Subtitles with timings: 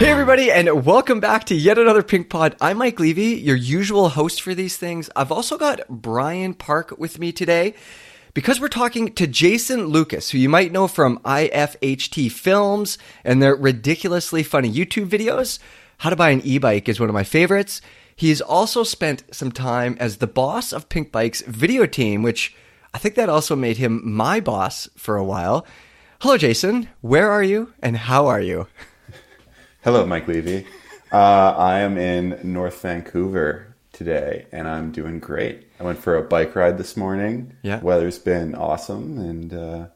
[0.00, 2.56] Hey, everybody, and welcome back to yet another Pink Pod.
[2.58, 5.10] I'm Mike Levy, your usual host for these things.
[5.14, 7.74] I've also got Brian Park with me today
[8.32, 13.54] because we're talking to Jason Lucas, who you might know from IFHT Films and their
[13.54, 15.58] ridiculously funny YouTube videos.
[15.98, 17.82] How to Buy an E Bike is one of my favorites.
[18.16, 22.56] He's also spent some time as the boss of Pink Bike's video team, which
[22.94, 25.66] I think that also made him my boss for a while.
[26.22, 26.88] Hello, Jason.
[27.02, 28.66] Where are you and how are you?
[29.82, 30.66] Hello, Mike Levy.
[31.12, 35.66] Uh, I am in North Vancouver today, and I'm doing great.
[35.80, 37.56] I went for a bike ride this morning.
[37.62, 37.80] Yeah.
[37.80, 39.86] Weather's been awesome, and uh,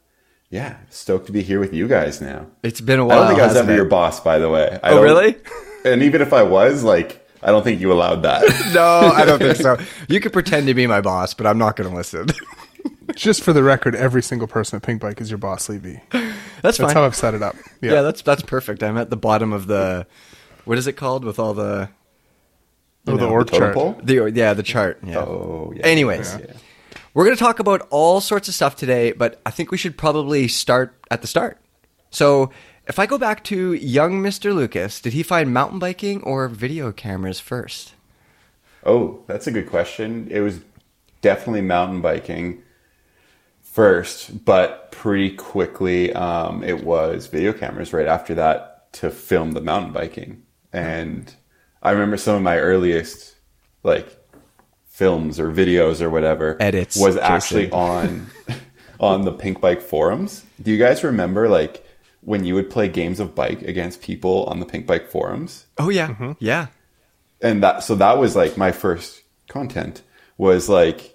[0.51, 2.47] yeah, stoked to be here with you guys now.
[2.63, 3.19] It's been a while.
[3.19, 3.77] I don't think I was ever it?
[3.77, 4.79] your boss, by the way.
[4.83, 5.37] I Oh, really?
[5.85, 8.43] And even if I was, like, I don't think you allowed that.
[8.75, 9.77] No, I don't think so.
[10.09, 12.29] You could pretend to be my boss, but I'm not going to listen.
[13.15, 16.01] Just for the record, every single person at Pink Bike is your boss, Levy.
[16.63, 17.57] That's That's how I've set it up.
[17.83, 17.93] Yeah.
[17.93, 18.03] yeah.
[18.03, 18.83] that's that's perfect.
[18.83, 20.07] I'm at the bottom of the
[20.65, 21.91] what is it called with all the
[23.07, 23.75] oh, the org Totem chart.
[23.75, 24.01] pole?
[24.03, 24.99] the yeah the chart.
[25.05, 25.19] Yeah.
[25.19, 25.85] Oh, yeah.
[25.85, 26.55] Anyways, Yeah.
[27.13, 29.99] we're going to talk about all sorts of stuff today, but I think we should
[29.99, 31.59] probably start at the start.
[32.11, 32.51] So,
[32.87, 34.55] if I go back to young Mr.
[34.55, 37.93] Lucas, did he find mountain biking or video cameras first?
[38.87, 40.29] Oh, that's a good question.
[40.31, 40.61] It was
[41.21, 42.63] definitely mountain biking
[43.75, 49.61] first, but pretty quickly um, it was video cameras right after that to film the
[49.61, 50.45] mountain biking.
[50.73, 51.35] And
[51.83, 53.35] I remember some of my earliest
[53.83, 54.17] like
[54.87, 58.29] films or videos or whatever Edits, was actually on
[59.01, 60.45] on the Pink Bike forums.
[60.63, 61.85] Do you guys remember like
[62.21, 65.67] when you would play games of bike against people on the Pink Bike forums?
[65.79, 66.69] Oh yeah, yeah.
[67.43, 70.03] and that so that was like my first content
[70.39, 71.14] was like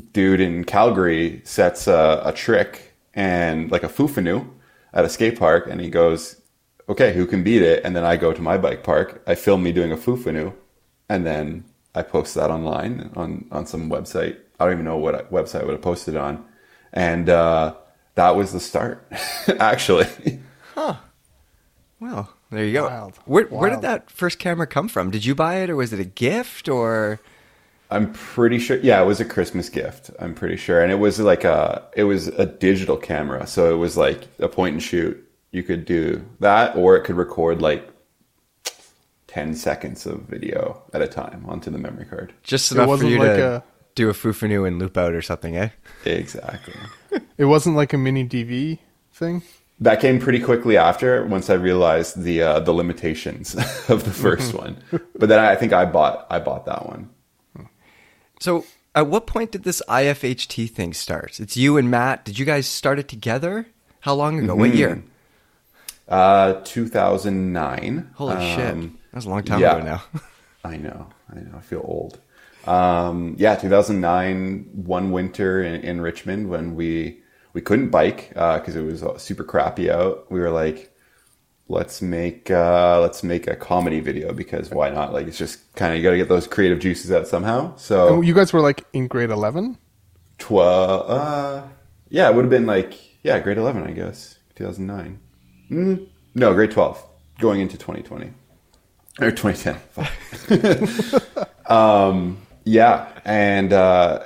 [0.00, 4.48] dude in calgary sets a, a trick and like a fufanu
[4.92, 6.40] at a skate park and he goes
[6.88, 9.62] okay who can beat it and then i go to my bike park i film
[9.62, 10.52] me doing a fufanu
[11.08, 11.64] and then
[11.94, 15.64] i post that online on on some website i don't even know what website i
[15.64, 16.44] would have posted on
[16.92, 17.74] and uh
[18.14, 19.06] that was the start
[19.58, 20.06] actually
[20.74, 20.96] Huh.
[22.00, 22.86] Well, there you go.
[22.86, 23.16] Wild.
[23.26, 25.10] Where where did that first camera come from?
[25.10, 27.20] Did you buy it or was it a gift or
[27.90, 28.76] I'm pretty sure.
[28.78, 30.10] Yeah, it was a Christmas gift.
[30.18, 33.78] I'm pretty sure, and it was like a it was a digital camera, so it
[33.78, 35.26] was like a point and shoot.
[35.52, 37.88] You could do that, or it could record like
[39.26, 42.32] ten seconds of video at a time onto the memory card.
[42.42, 43.62] just It enough for wasn't you like to a-
[43.94, 45.70] do a fufanu and loop out or something, eh?
[46.04, 46.74] Exactly.
[47.36, 48.78] It wasn't like a mini DV
[49.12, 49.42] thing.
[49.80, 53.54] that came pretty quickly after once I realized the uh, the limitations
[53.88, 54.76] of the 1st one.
[55.16, 57.10] But then I think I bought I bought that one.
[58.40, 58.64] So,
[58.94, 61.38] at what point did this IFHT thing start?
[61.40, 62.24] It's you and Matt.
[62.24, 63.66] Did you guys start it together?
[64.00, 64.54] How long ago?
[64.54, 65.02] What year?
[66.08, 68.10] Uh, 2009.
[68.14, 68.72] Holy shit.
[68.72, 69.76] Um, That was a long time yeah.
[69.76, 70.02] ago now.
[70.64, 72.18] I know, I know, I feel old.
[72.66, 78.82] Um, yeah, 2009, one winter in, in Richmond when we we couldn't bike because it
[78.82, 80.30] was uh, super crappy out.
[80.30, 80.89] We were like,
[81.70, 85.12] let's make uh, let's make a comedy video because why not?
[85.12, 87.72] Like it's just kind of you got to get those creative juices out somehow.
[87.72, 89.78] Oh, So you guys were like in grade 11?
[90.38, 91.62] twelve, uh,
[92.08, 95.18] yeah, it would have been like yeah, grade 11, I guess, 2009.
[95.70, 97.04] Mm, no, grade 12,
[97.38, 98.32] going into 2020
[99.20, 101.20] or 2010.
[101.66, 104.24] Um, yeah, and uh,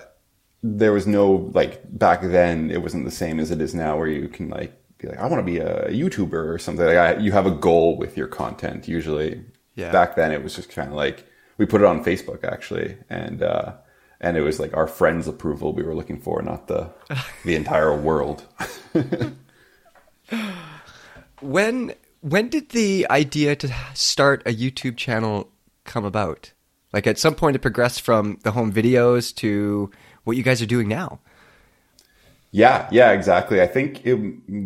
[0.63, 2.71] there was no like back then.
[2.71, 4.73] It wasn't the same as it is now, where you can like
[5.05, 6.85] be like, I want to be a YouTuber or something.
[6.87, 8.89] Like I, you have a goal with your content.
[8.89, 9.43] Usually,
[9.77, 9.93] Yeah.
[9.93, 11.27] back then it was just kind of like
[11.59, 13.75] we put it on Facebook actually, and uh,
[14.21, 16.91] and it was like our friends' approval we were looking for, not the
[17.45, 18.45] the entire world.
[21.41, 25.51] When when did the idea to start a YouTube channel
[25.85, 26.53] come about?
[26.93, 29.91] Like at some point it progressed from the home videos to
[30.25, 31.21] what you guys are doing now.
[32.55, 33.61] Yeah, yeah, exactly.
[33.61, 34.15] I think it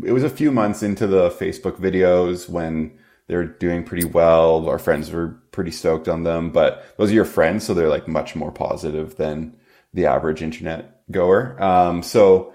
[0.05, 2.93] it was a few months into the Facebook videos when
[3.29, 4.69] they were doing pretty well.
[4.69, 8.07] Our friends were pretty stoked on them, but those are your friends, so they're like
[8.07, 9.57] much more positive than
[9.95, 11.57] the average internet goer.
[11.63, 12.53] Um, so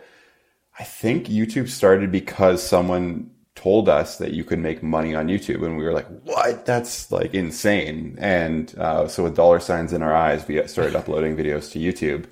[0.79, 5.65] I think YouTube started because someone told us that you could make money on YouTube,
[5.65, 6.67] and we were like, "What?
[6.67, 11.35] That's like insane!" And uh, so, with dollar signs in our eyes, we started uploading
[11.35, 12.25] videos to YouTube.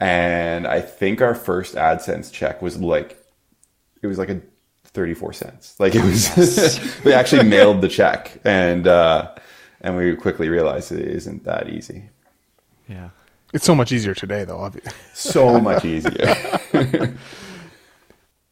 [0.00, 3.22] And I think our first AdSense check was like,
[4.02, 4.40] it was like a
[4.84, 5.74] 34 cents.
[5.80, 9.34] Like it was, we actually mailed the check, and uh,
[9.80, 12.10] and we quickly realized it isn't that easy.
[12.88, 13.10] Yeah.
[13.52, 14.58] It's so much easier today, though.
[14.58, 14.92] Obviously.
[15.14, 16.34] So much easier.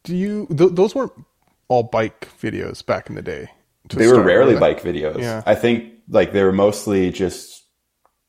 [0.03, 0.47] Do you?
[0.47, 1.13] Th- those weren't
[1.67, 3.49] all bike videos back in the day.
[3.89, 4.59] they were rarely with.
[4.59, 5.19] bike videos.
[5.19, 5.43] Yeah.
[5.45, 7.56] I think like they were mostly just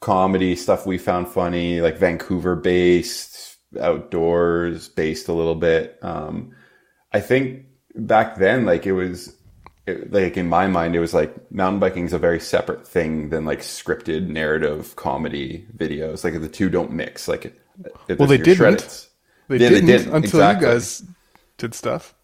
[0.00, 5.99] comedy stuff we found funny, like Vancouver based, outdoors based a little bit.
[6.03, 6.53] Um,
[7.12, 9.35] I think back then, like it was,
[9.87, 13.31] it, like in my mind, it was like mountain biking is a very separate thing
[13.31, 16.25] than like scripted narrative comedy videos.
[16.25, 17.29] Like the two don't mix.
[17.29, 17.61] Like, it,
[18.09, 19.09] it- Well, they didn't.
[19.49, 20.67] They Yeah, they didn't didn't, until exactly.
[20.67, 21.03] you guys
[21.59, 22.15] did stuff.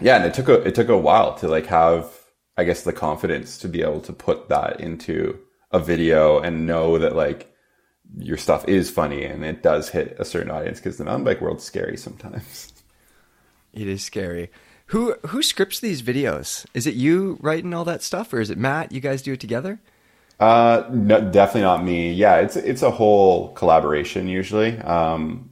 [0.00, 2.10] yeah and it took a it took a while to like have
[2.56, 5.38] i guess the confidence to be able to put that into
[5.76, 7.52] a video and know that like
[8.18, 11.40] your stuff is funny and it does hit a certain audience because the mountain bike
[11.40, 12.72] world's scary sometimes
[13.72, 14.50] It is scary.
[14.86, 16.64] Who who scripts these videos?
[16.72, 18.90] Is it you writing all that stuff, or is it Matt?
[18.90, 19.80] You guys do it together?
[20.38, 25.48] uh no, definitely not me yeah it's it's a whole collaboration usually um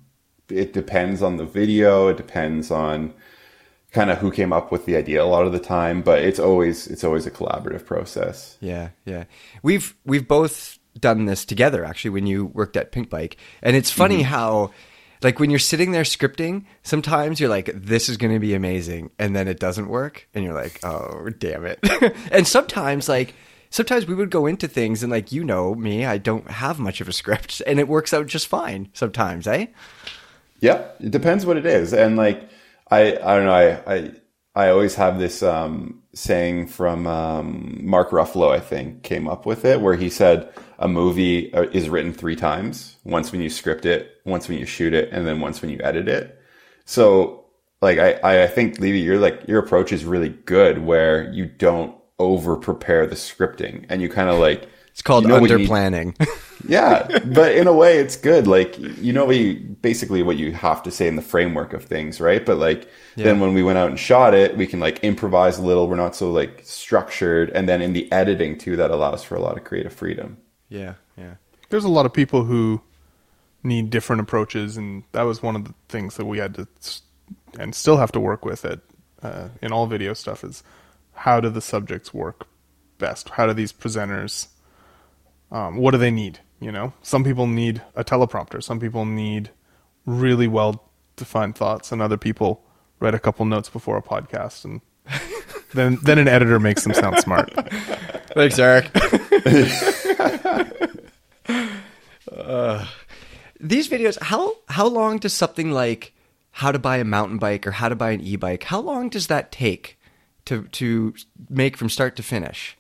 [0.51, 3.15] it depends on the video it depends on
[3.95, 6.41] kind of who came up with the idea a lot of the time but it's
[6.41, 9.25] always it's always a collaborative process Yeah, yeah.
[9.63, 13.37] We've we've both done this together actually when you worked at Pink Bike.
[13.63, 14.71] And it's funny how
[15.23, 19.11] like when you're sitting there scripting, sometimes you're like this is going to be amazing
[19.19, 21.79] and then it doesn't work and you're like, "Oh, damn it."
[22.33, 23.35] and sometimes like
[23.71, 27.01] sometimes we would go into things and like you know me, I don't have much
[27.01, 29.67] of a script and it works out just fine sometimes, eh?
[30.61, 32.49] Yeah, it depends what it is, and like
[32.91, 34.11] I, I don't know, I, I,
[34.55, 39.65] I always have this um, saying from um, Mark Ruffalo, I think, came up with
[39.65, 43.85] it, where he said a movie uh, is written three times: once when you script
[43.85, 46.41] it, once when you shoot it, and then once when you edit it.
[46.85, 47.47] So,
[47.83, 51.97] like, I, I think Levy, your like your approach is really good, where you don't
[52.21, 56.17] over prepare the scripting, and you kind of like It's called you know under planning.
[56.67, 58.47] yeah, but in a way, it's good.
[58.47, 61.85] Like you know, what you basically what you have to say in the framework of
[61.85, 62.45] things, right?
[62.45, 65.63] But like then when we went out and shot it, we can like improvise a
[65.63, 65.89] little.
[65.89, 69.41] We're not so like structured, and then in the editing too, that allows for a
[69.41, 70.39] lot of creative freedom.
[70.69, 71.35] yeah, yeah.
[71.71, 72.81] There's a lot of people who
[73.63, 76.69] need different approaches, and that was one of the things that we had to
[77.59, 78.81] and still have to work with it
[79.23, 80.45] uh, in all video stuff.
[80.45, 80.63] Is
[81.15, 82.47] how do the subjects work
[82.99, 83.31] best?
[83.31, 84.49] How do these presenters?
[85.51, 86.41] Um, what do they need?
[86.65, 88.63] You know, some people need a teleprompter.
[88.63, 89.51] Some people need
[90.07, 92.65] really well defined thoughts, and other people
[93.01, 94.81] write a couple notes before a podcast, and
[95.75, 97.53] then then an editor makes them sound smart.
[98.35, 98.91] Thanks, Eric.
[102.35, 102.85] Uh,
[103.61, 106.13] these videos, how how long does something like
[106.51, 108.65] how to buy a mountain bike or how to buy an e-bike?
[108.65, 109.99] How long does that take
[110.47, 111.15] to to
[111.49, 112.77] make from start to finish?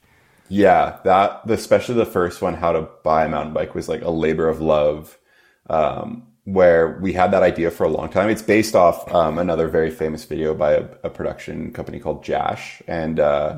[0.49, 4.11] Yeah, that especially the first one, how to buy a mountain bike, was like a
[4.11, 5.19] labor of love.
[5.69, 8.29] Um, where we had that idea for a long time.
[8.29, 12.83] It's based off um, another very famous video by a, a production company called Jash,
[12.87, 13.57] and uh,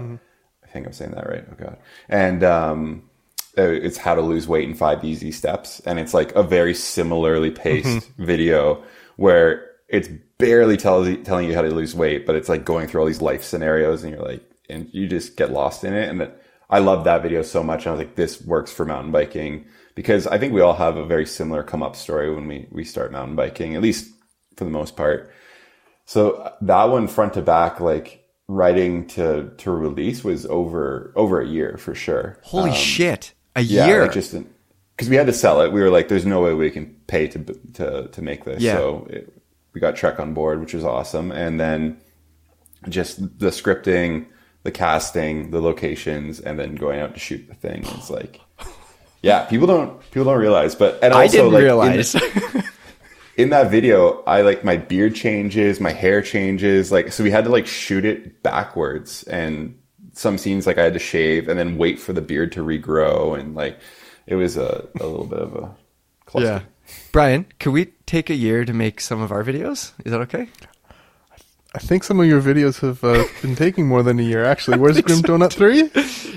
[0.64, 1.44] I think I'm saying that right.
[1.50, 1.78] Oh god,
[2.08, 3.10] and um,
[3.58, 6.74] uh, it's how to lose weight in five easy steps, and it's like a very
[6.74, 8.82] similarly paced video
[9.16, 10.08] where it's
[10.38, 13.22] barely tells telling you how to lose weight, but it's like going through all these
[13.22, 16.22] life scenarios, and you're like, and you just get lost in it, and.
[16.22, 17.86] It, I love that video so much.
[17.86, 20.96] And I was like, this works for mountain biking because I think we all have
[20.96, 24.10] a very similar come up story when we, we start mountain biking, at least
[24.56, 25.32] for the most part.
[26.04, 31.46] So that one front to back, like writing to, to release was over, over a
[31.46, 32.38] year for sure.
[32.42, 33.32] Holy um, shit.
[33.54, 33.86] A Yeah.
[33.86, 34.02] year.
[34.02, 34.34] Like just,
[34.98, 35.72] cause we had to sell it.
[35.72, 37.38] We were like, there's no way we can pay to,
[37.74, 38.62] to, to make this.
[38.62, 38.76] Yeah.
[38.76, 39.32] So it,
[39.72, 41.30] we got Trek on board, which was awesome.
[41.32, 42.00] And then
[42.88, 44.26] just the scripting,
[44.66, 47.84] the casting, the locations, and then going out to shoot the thing.
[47.94, 48.40] It's like,
[49.22, 52.14] yeah, people don't people don't realize, but and also I didn't like, in- realize.
[53.36, 57.44] in that video, I like my beard changes, my hair changes, like so we had
[57.44, 59.78] to like shoot it backwards, and
[60.12, 63.38] some scenes like I had to shave and then wait for the beard to regrow,
[63.38, 63.78] and like
[64.26, 65.74] it was a, a little bit of a
[66.26, 66.48] cluster.
[66.48, 66.60] yeah.
[67.12, 69.92] Brian, could we take a year to make some of our videos?
[70.04, 70.48] Is that okay?
[71.76, 74.44] I think some of your videos have uh, been taking more than a year.
[74.46, 75.90] Actually, where's Grim Donut Three?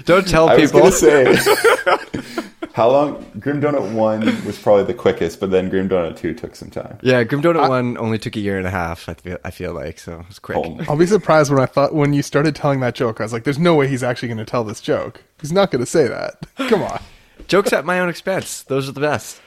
[0.03, 0.81] Don't tell I people.
[0.81, 1.38] gonna say.
[2.74, 3.25] How long?
[3.39, 7.00] Grim Donut one was probably the quickest, but then Grim Donut two took some time.
[7.01, 9.74] yeah, Grim Donut 1 only took a year and a half, I feel, I feel
[9.74, 10.58] like, so it was quick.
[10.58, 13.19] Oh, I'll be surprised when I thought when you started telling that joke.
[13.22, 15.24] I was like, "There's no way he's actually going to tell this joke.
[15.41, 16.46] He's not going to say that.
[16.69, 17.01] Come on."
[17.48, 18.63] Jokes at my own expense.
[18.63, 19.41] Those are the best.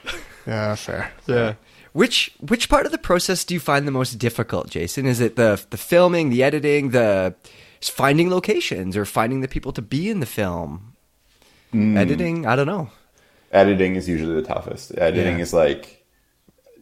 [0.47, 1.13] Yeah, fair.
[1.27, 1.55] Yeah.
[1.93, 5.07] Which which part of the process do you find the most difficult, Jason?
[5.07, 7.35] Is it the the filming, the editing, the
[7.81, 10.95] finding locations, or finding the people to be in the film?
[11.75, 11.97] Mm.
[11.99, 12.91] Editing, I don't know.
[13.53, 14.93] editing is usually the toughest.
[14.97, 15.43] Editing Yeah.
[15.43, 16.05] is like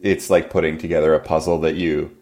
[0.01, 2.15] it's like putting together a puzzle that you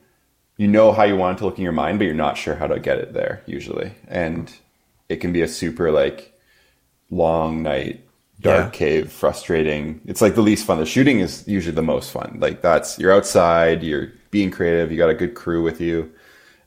[0.58, 2.56] you know how you want it to look in your mind, but you're not sure
[2.56, 3.92] how to get it there usually.
[4.08, 4.52] And
[5.08, 6.34] it can be a super like
[7.12, 8.04] long night,
[8.42, 8.70] dark Yeah.
[8.78, 10.02] cave, frustrating.
[10.06, 10.80] It's like the least fun.
[10.80, 12.38] The shooting is usually the most fun.
[12.40, 16.12] Like that's you're outside, you're being creative, you got a good crew with you.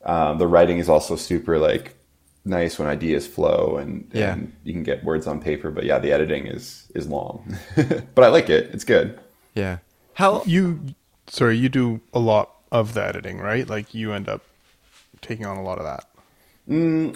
[0.05, 1.95] Um, the writing is also super like
[2.45, 4.33] nice when ideas flow and, Yeah.
[4.33, 5.71] and you can get words on paper.
[5.71, 7.57] But yeah, the editing is is long,
[8.15, 8.71] but I like it.
[8.75, 9.19] It's good.
[9.55, 9.79] Yeah.
[10.15, 10.81] How You,
[11.29, 13.69] sorry, you do a lot of the editing, right?
[13.69, 14.43] Like you end up
[15.23, 16.05] taking on a lot of that.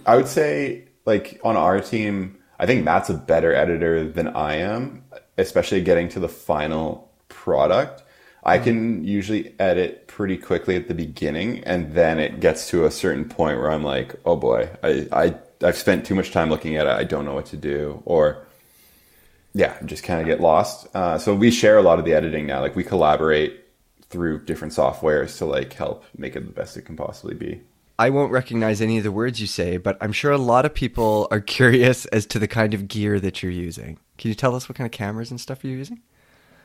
[0.06, 4.56] I would say, like on our team, I think Matt's a better editor than I
[4.56, 5.04] am,
[5.36, 8.02] especially getting to the final product.
[8.44, 12.90] I can usually edit pretty quickly at the beginning, and then it gets to a
[12.90, 16.76] certain point where I'm like, oh boy, I, I I've spent too much time looking
[16.76, 16.90] at it.
[16.90, 18.46] I don't know what to do, or
[19.52, 20.86] yeah, I just kind of get lost.
[20.94, 22.60] Uh, so we share a lot of the editing now.
[22.60, 23.64] Like we collaborate
[24.10, 27.62] through different softwares to like help make it the best it can possibly be.
[27.98, 30.74] I won't recognize any of the words you say, but I'm sure a lot of
[30.74, 33.98] people are curious as to the kind of gear that you're using.
[34.18, 36.02] Can you tell us what kind of cameras and stuff you're using?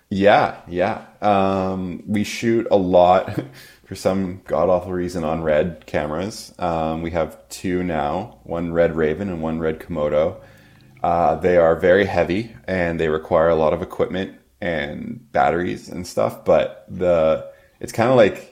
[0.09, 1.05] Yeah, yeah.
[1.21, 3.33] Um, we shoot a lot
[3.85, 6.53] for some god awful reason on red cameras.
[6.59, 10.41] Um, we have two now one red Raven and one red Komodo.
[11.01, 16.05] Uh, they are very heavy and they require a lot of equipment and batteries and
[16.05, 18.50] stuff, but the it's kind of like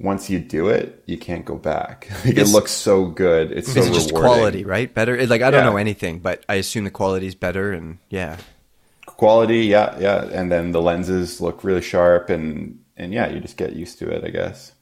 [0.00, 2.08] once you do it, you can't go back.
[2.24, 3.52] Like, it looks so good.
[3.52, 4.32] It's so just rewarding.
[4.32, 4.92] quality, right?
[4.92, 5.26] Better.
[5.26, 5.70] Like I don't Yeah.
[5.70, 8.38] know anything, but I assume the quality is better, and yeah,
[9.06, 10.24] Quality, yeah, yeah.
[10.32, 14.10] And then the lenses look really sharp and and yeah, you just get used to
[14.10, 14.72] it, I guess.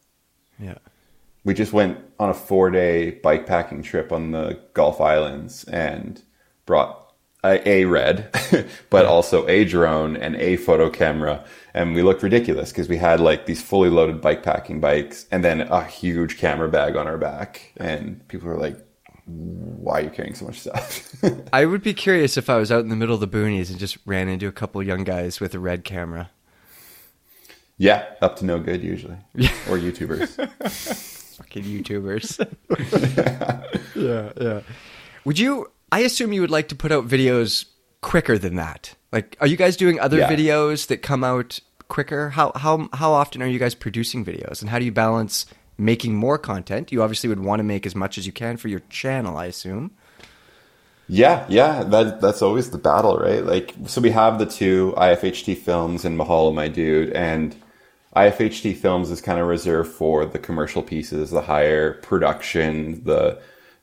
[0.59, 0.79] yeah.
[1.45, 6.21] we just went on a four day bike packing trip on the Gulf Islands and
[6.67, 7.08] brought
[7.45, 8.35] a, a red,
[8.91, 11.45] but also a drone and a photo camera.
[11.75, 15.45] And we looked ridiculous because we had like these fully loaded bike packing bikes and
[15.45, 17.73] then a huge camera bag on our back.
[17.77, 18.77] And people were like,
[19.27, 21.15] why are you carrying so much stuff?
[21.53, 23.79] I would be curious if I was out in the middle of the boonies and
[23.79, 26.31] just ran into a couple young guys with a red camera.
[27.77, 29.19] yeah, up to no good usually.
[29.69, 30.29] Or YouTubers.
[31.37, 32.41] Fucking YouTubers.
[33.95, 34.61] yeah, yeah.
[35.25, 35.71] Would you?
[35.91, 37.65] I assume you would like to put out videos
[38.01, 38.95] quicker than that.
[39.13, 40.31] Like, are you guys doing other Yeah.
[40.31, 42.31] videos that come out quicker?
[42.31, 45.47] How how how often are you guys producing videos, and how do you balance
[45.79, 46.93] making more content?
[46.93, 49.47] You obviously would want to make as much as you can for your channel, I
[49.47, 49.93] assume.
[51.11, 53.43] Yeah, yeah, that that's always the battle, right?
[53.43, 57.57] Like, so we have the two IFHT films and Mahalo, my dude, and
[58.15, 63.41] IFHT films is kind of reserved for the commercial pieces, the higher production, the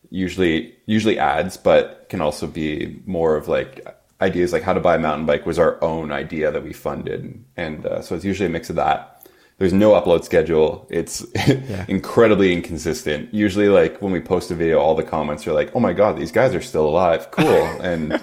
[0.09, 3.85] usually usually ads, but can also be more of like
[4.21, 7.43] ideas like how to buy a mountain bike was our own idea that we funded,
[7.57, 9.11] and uh, so it's usually a mix of that.
[9.57, 10.85] There's no upload schedule.
[10.89, 11.21] It's
[11.87, 13.33] incredibly inconsistent.
[13.33, 16.17] Usually, like when we post a video, all the comments are like, "Oh my god,
[16.17, 17.31] these guys are still alive!
[17.31, 17.45] Cool!"
[17.81, 18.19] and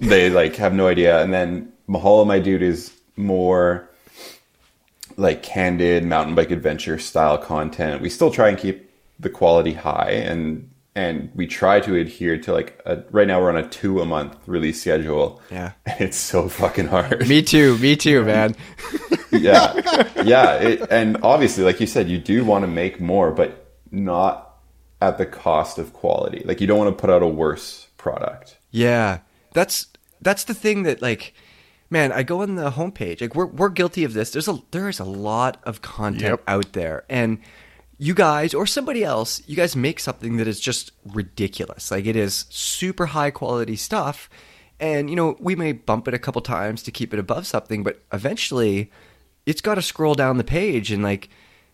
[0.00, 1.22] they like have no idea.
[1.22, 3.88] And then Mahalo, my dude, is more
[5.16, 8.02] like candid mountain bike adventure style content.
[8.02, 12.52] We still try and keep the quality high, and and we try to adhere to
[12.52, 15.40] like a, right now we're on a two a month release schedule.
[15.50, 15.72] Yeah.
[15.86, 17.78] And it's so fucking hard Me too.
[17.78, 18.54] Me too, man.
[19.30, 19.72] yeah
[20.22, 24.56] yeah it, and obviously like you said you do want to make more but not
[25.00, 28.56] at the cost of quality like you don't want to put out a worse product
[28.70, 29.18] Yeah,
[29.54, 29.86] that's
[30.20, 31.34] that's the thing that like,
[31.90, 33.20] man, I go on the homepage.
[33.20, 34.30] Like we're we're guilty of this.
[34.30, 36.42] There's a there is a lot of content Yep.
[36.46, 37.38] out there, and
[38.02, 41.92] you guys or somebody else, you guys make something that is just ridiculous.
[41.92, 44.28] Like it is super high quality stuff,
[44.80, 47.84] and you know we may bump it a couple times to keep it above something,
[47.84, 48.90] but eventually,
[49.46, 51.28] it's got to scroll down the page and like.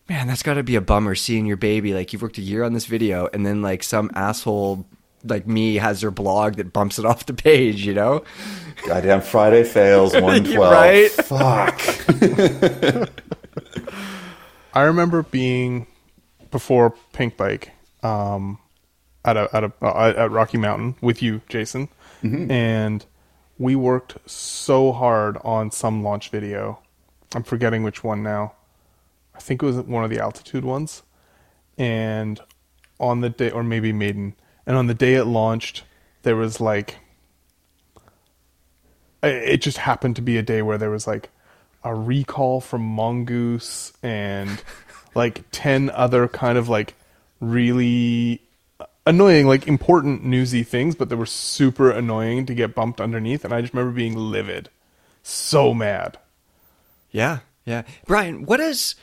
[0.07, 1.93] Man, that's got to be a bummer seeing your baby.
[1.93, 4.87] Like, you've worked a year on this video, and then, like, some asshole
[5.23, 8.23] like me has their blog that bumps it off the page, you know?
[8.87, 11.11] goddamn friday fails 112 Right?
[11.27, 11.79] fuck
[14.73, 15.85] I remember being
[16.51, 17.71] before Pink Bike
[18.03, 18.59] um,
[19.25, 21.89] at a, at a uh, at Rocky Mountain with you, Jason,
[22.51, 23.05] and
[23.57, 26.79] we worked so hard on some launch video.
[27.35, 28.53] I'm forgetting which one now.
[29.35, 31.03] I think it was one of the altitude ones,
[31.77, 32.39] and
[32.99, 35.83] on the day, or maybe Maiden, and on the day it launched,
[36.23, 36.97] there was like
[39.21, 41.29] it just happened to be a day where there was like
[41.83, 44.61] a recall from Mongoose and
[45.15, 46.93] like 10 other kind of like
[47.39, 48.41] really
[49.05, 53.53] annoying like important newsy things but they were super annoying to get bumped underneath and
[53.53, 54.69] I just remember being livid
[55.23, 56.17] so mad
[57.11, 57.83] Yeah, yeah.
[58.05, 58.95] Brian, what is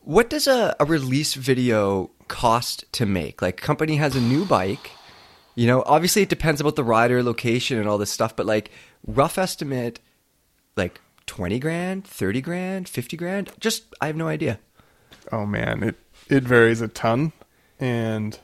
[0.00, 3.40] what does a, a release video cost to make?
[3.42, 4.90] Like company has a new bike
[5.56, 8.70] You know, obviously it depends about the rider, location, and all this stuff, but like
[9.06, 10.00] rough estimate,
[10.76, 13.50] like twenty grand, thirty grand, fifty grand.
[13.60, 14.58] Just I have no idea.
[15.32, 15.96] Oh man, it
[16.28, 17.32] it varies a ton,
[17.80, 18.38] and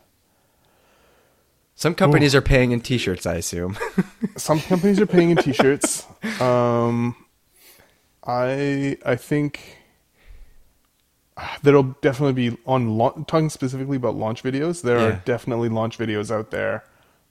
[1.74, 3.78] Some companies are paying in T-shirts, I assume.
[4.36, 6.06] some companies are paying in t-shirts.
[6.40, 7.16] Um,
[8.26, 9.78] I I think
[11.62, 14.82] there'll definitely be on lau- talking specifically about launch videos.
[14.82, 15.04] There Yeah.
[15.06, 16.84] are definitely launch videos out there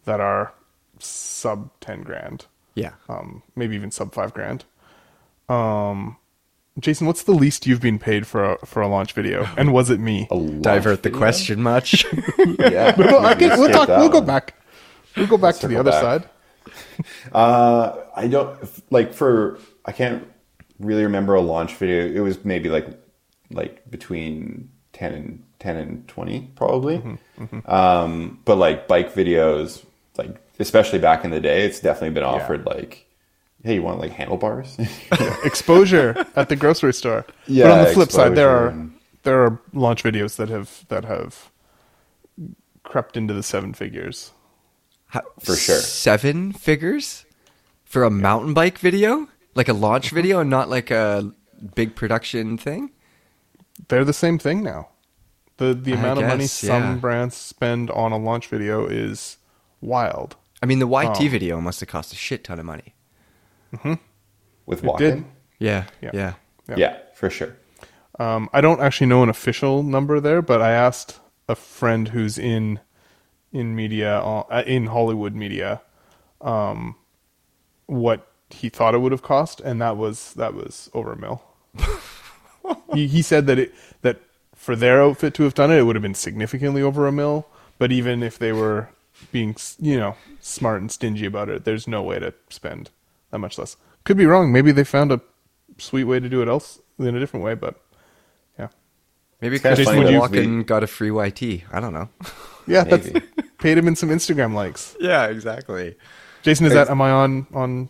[0.05, 0.53] that are
[0.99, 2.93] sub ten grand, yeah.
[3.07, 4.65] um, maybe even sub five grand.
[5.47, 6.17] Um,
[6.79, 9.89] Jason, what's the least you've been paid for a, for a launch video, and was
[9.89, 10.27] it me?
[10.31, 11.17] A Divert the video?
[11.19, 12.05] question much.
[12.59, 12.95] Yeah.
[12.97, 13.87] No, I can, we'll talk.
[13.89, 14.55] We'll go back.
[15.15, 16.01] We'll go back to the other back.
[16.01, 16.29] side.
[17.31, 18.59] Uh, I don't
[18.91, 20.27] like for I can't
[20.79, 22.05] really remember a launch video.
[22.05, 22.87] It was maybe like
[23.49, 27.01] like between ten and ten and twenty probably.
[27.65, 29.83] Um, but like bike videos,
[30.17, 33.07] like especially back in the day, it's definitely been offered like,
[33.63, 34.77] hey, you want like handlebars?
[35.43, 37.25] exposure at the grocery store.
[37.27, 38.89] but Yeah, on the flip side, there are
[39.23, 41.51] there are launch videos that have that have
[42.83, 44.31] crept into the seven figures.
[45.07, 45.79] How- For sure.
[45.79, 47.25] Seven figures
[47.83, 50.15] for a mountain bike video, like a launch mm-hmm.
[50.15, 51.31] video, and not like a
[51.75, 52.91] big production thing.
[53.87, 54.89] They're the same thing now.
[55.57, 56.95] the The I amount of money some yeah.
[56.95, 59.37] brands spend on a launch video is
[59.81, 60.35] wild.
[60.61, 61.23] I mean, the YT Oh.
[61.25, 62.93] Um, video must have cost a shit ton of money.
[64.65, 65.07] With It walking.
[65.15, 65.25] did.
[65.59, 66.11] Yeah, Yeah.
[66.13, 66.33] yeah.
[66.69, 66.75] Yeah.
[66.77, 67.55] Yeah, for sure.
[68.19, 72.37] Um, I don't actually know an official number there, but I asked a friend who's
[72.37, 72.79] in
[73.51, 75.81] in media uh, in Hollywood media
[76.41, 76.95] um,
[77.87, 81.41] what he thought it would have cost, and that was that was over a mil.
[82.93, 84.21] he, he said that it that
[84.55, 87.47] for their outfit to have done it, it would have been significantly over a mil.
[87.77, 88.89] But even if they were
[89.31, 92.89] being you know smart and stingy about it, there's no way to spend
[93.31, 93.77] that much less.
[94.03, 94.51] Could be wrong.
[94.51, 95.21] Maybe they found a
[95.77, 97.81] sweet way to do it else in a different way, but
[98.57, 98.67] yeah.
[99.41, 101.63] Maybe kinda Christopher funny that Walken got a free YT.
[101.71, 102.09] I don't know.
[102.67, 103.09] Yeah, that's
[103.57, 104.95] paid him in some Instagram likes.
[104.99, 105.95] yeah, exactly.
[106.43, 107.89] Jason, is that am I on on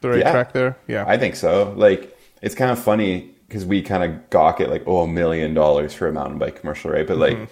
[0.00, 0.32] the right Yeah.
[0.32, 0.78] track there?
[0.88, 1.04] Yeah.
[1.06, 1.74] I think so.
[1.76, 5.52] Like, it's kind of funny because we kind of gawk at like, oh, a million
[5.52, 7.06] dollars for a mountain bike commercial, right?
[7.06, 7.44] But like, mm-hmm.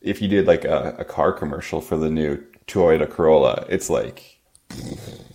[0.00, 4.39] if you did like a, a car commercial for the new Toyota Corolla, it's like,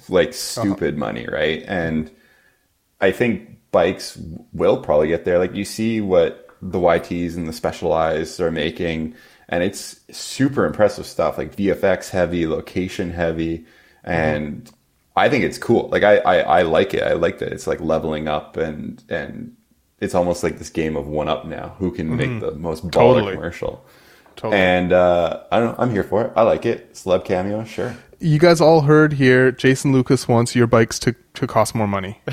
[0.10, 0.34] like uh-huh.
[0.34, 1.64] stupid money, right?
[1.68, 2.12] And
[3.02, 4.18] I think bikes
[4.54, 5.40] will probably get there.
[5.40, 9.16] Like, you see what the YTs and the Specialized are making,
[9.50, 14.12] and it's super impressive stuff, like VFX heavy, location heavy, mm-hmm.
[14.12, 14.72] and
[15.16, 15.90] I think it's cool.
[15.90, 17.04] Like I, I, I like it.
[17.04, 19.56] I like that it's like leveling up and and
[20.00, 21.76] it's almost like this game of one up now.
[21.80, 22.40] Who can make mm-hmm.
[22.40, 23.34] the most baller Totally.
[23.36, 23.86] commercial?
[24.36, 24.62] Totally.
[24.62, 25.78] And uh, I don't.
[25.78, 26.34] know, I'm here for it.
[26.36, 26.94] I like it.
[26.94, 27.96] Celeb cameo, sure.
[28.20, 29.52] You guys all heard here.
[29.52, 32.22] Jason Lucas wants your bikes to to cost more money.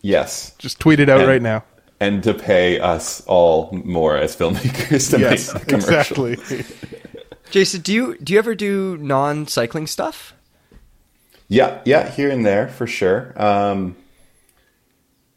[0.00, 1.62] Yes, Just tweet it out And- right now.
[2.00, 6.24] and to pay us all more as filmmakers to Yes, make the commercial.
[6.26, 6.64] exactly.
[7.50, 10.32] Jason, do you do you ever do non-cycling stuff?
[11.48, 13.34] Yeah, yeah, here and there for sure.
[13.36, 13.94] Um,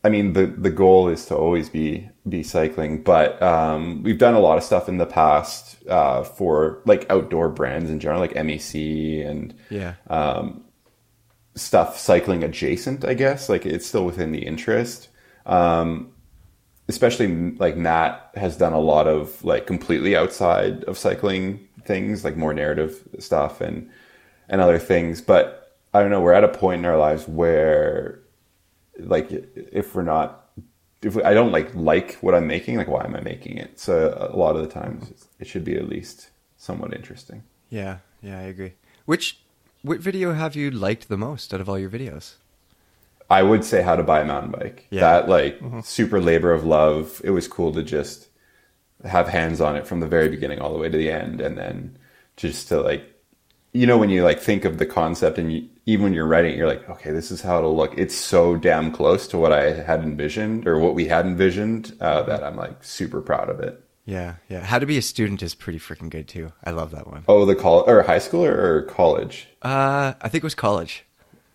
[0.07, 4.35] I mean, the the goal is to always be be cycling, but um, we've done
[4.35, 8.33] a lot of stuff in the past uh, for like outdoor brands in general, like
[8.35, 9.95] MEC and Yeah.
[11.55, 13.03] stuff cycling adjacent.
[13.03, 15.09] I guess like it's still within the interest.
[15.45, 16.13] Um,
[16.87, 22.37] especially like Matt has done a lot of like completely outside of cycling things, like
[22.37, 23.89] more narrative stuff and
[24.49, 25.21] and other things.
[25.21, 26.21] But I don't know.
[26.21, 28.21] We're at a point in our lives where,
[28.99, 30.49] like, if we're not,
[31.01, 33.79] if we, I don't like like what I'm making, like, why am I making it?
[33.79, 37.43] So a lot of the times, it should be at least somewhat interesting.
[37.69, 38.73] Yeah, yeah, I agree.
[39.05, 39.39] Which
[39.81, 42.35] what video have you liked the most out of all your videos?
[43.29, 44.87] I would say how to buy a mountain bike.
[44.89, 45.01] Yeah.
[45.01, 45.81] That like mm-hmm.
[45.81, 47.21] super labor of love.
[47.23, 48.27] It was cool to just
[49.05, 51.57] have hands on it from the very beginning all the way to the end, and
[51.57, 51.97] then
[52.35, 53.03] just to like,
[53.77, 56.53] you know, when you like think of the concept and you, even when you're writing,
[56.53, 57.95] it, you're like, okay, this is how it'll look.
[57.97, 62.23] It's so damn close to what I had envisioned or what we had envisioned uh,
[62.23, 63.83] that I'm like super proud of it.
[64.05, 64.61] Yeah, yeah.
[64.61, 66.51] How to be a student is pretty freaking good too.
[66.63, 67.23] I love that one.
[67.27, 69.47] Oh, the call or high school or, or college?
[69.61, 71.03] Uh, I think it was college.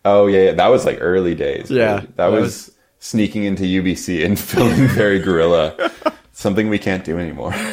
[0.05, 1.69] Oh yeah, yeah, that was like early days.
[1.69, 5.91] Yeah, that, that was, was- sneaking into UBC and filming very guerrilla
[6.31, 7.53] Something we can't do anymore.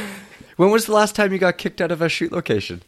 [0.60, 2.82] When was the last time you got kicked out of a shoot location?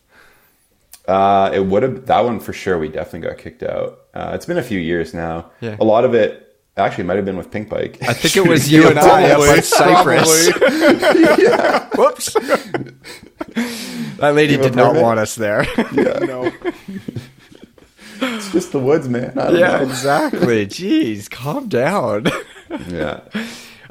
[1.06, 2.78] Uh, it would have that one for sure.
[2.78, 4.00] We definitely got kicked out.
[4.14, 5.50] Uh, it's been a few years now.
[5.60, 5.76] Yeah.
[5.80, 7.98] A lot of it actually might have been with Pink Bike.
[8.02, 10.50] I think it was you and I on Cypress.
[10.52, 10.78] probably.
[11.96, 12.34] Whoops.
[14.18, 15.66] That lady did not want us there.
[15.92, 16.52] no.
[18.20, 19.32] It's just the woods, man.
[19.36, 19.82] Yeah, know.
[19.82, 20.66] exactly.
[20.66, 22.26] Jeez, calm down.
[22.88, 23.22] Yeah.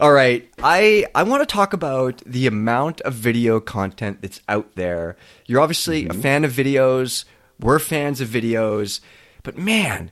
[0.01, 4.73] All right, I I want to talk about the amount of video content that's out
[4.73, 5.15] there.
[5.45, 7.25] You're obviously a fan of videos.
[7.59, 8.99] We're fans of videos,
[9.43, 10.09] but man,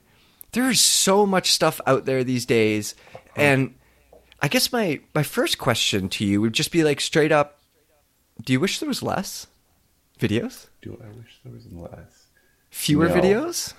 [0.52, 2.94] there is so much stuff out there these days.
[3.34, 3.74] And
[4.40, 7.58] I guess my my first question to you would just be like straight up:
[8.44, 9.48] Do you wish there was less
[10.20, 12.26] videos, Do I wish there was less?
[12.70, 13.14] fewer No.
[13.16, 13.74] videos?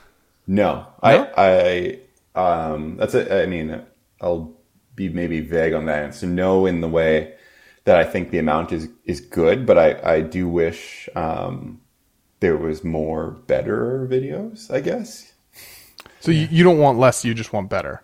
[0.46, 2.00] No, I,
[2.36, 3.32] I, um, that's it.
[3.32, 3.82] I mean,
[4.20, 4.52] I'll
[4.96, 7.36] be maybe vague on that So No, in the way
[7.86, 11.82] that I think the amount is is good, but I, I do wish um,
[12.42, 14.72] there was more better videos.
[14.72, 15.34] I guess
[16.20, 18.04] So you, you don't want less, you just want better.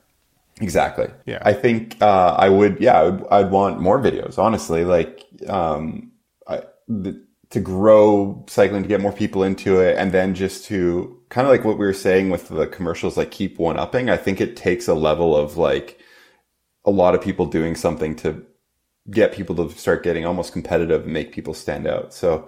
[0.61, 1.07] exactly.
[1.25, 1.39] Yeah.
[1.41, 2.79] I think uh, I would.
[2.79, 4.37] Yeah, I would, I'd want more videos.
[4.37, 6.11] Honestly, like um,
[6.47, 7.21] I, the,
[7.51, 11.51] to grow cycling, to get more people into it, and then just to kind of
[11.51, 14.09] like what we were saying with the commercials, like keep one upping.
[14.09, 15.99] I think it takes a level of like
[16.87, 18.43] a lot of people doing something to
[19.11, 22.13] get people to start getting almost competitive and make people stand out.
[22.13, 22.47] So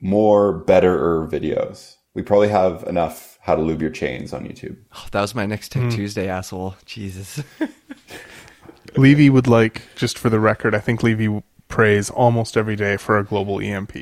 [0.00, 1.96] more, better videos.
[2.14, 4.76] We probably have enough how to lube your chains on YouTube.
[4.94, 5.88] Oh, that was my next Tech hmm.
[5.90, 6.74] Tuesday, asshole.
[6.84, 7.42] Jesus.
[8.96, 13.18] Levy would like, just for the record, I think Levy prays almost every day for
[13.18, 13.92] a global EMP.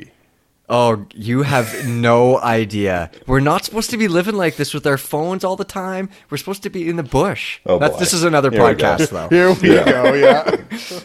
[0.71, 3.09] Oh, you have no idea.
[3.25, 6.09] We're not supposed to be living like this with our phones all the time.
[6.29, 7.59] We're supposed to be in the bush.
[7.65, 7.99] Oh, That's, boy.
[7.99, 8.85] this is another Here we go.
[8.85, 9.27] podcast, though.
[9.29, 9.91] Here we Yeah.
[9.91, 10.55] go, yeah.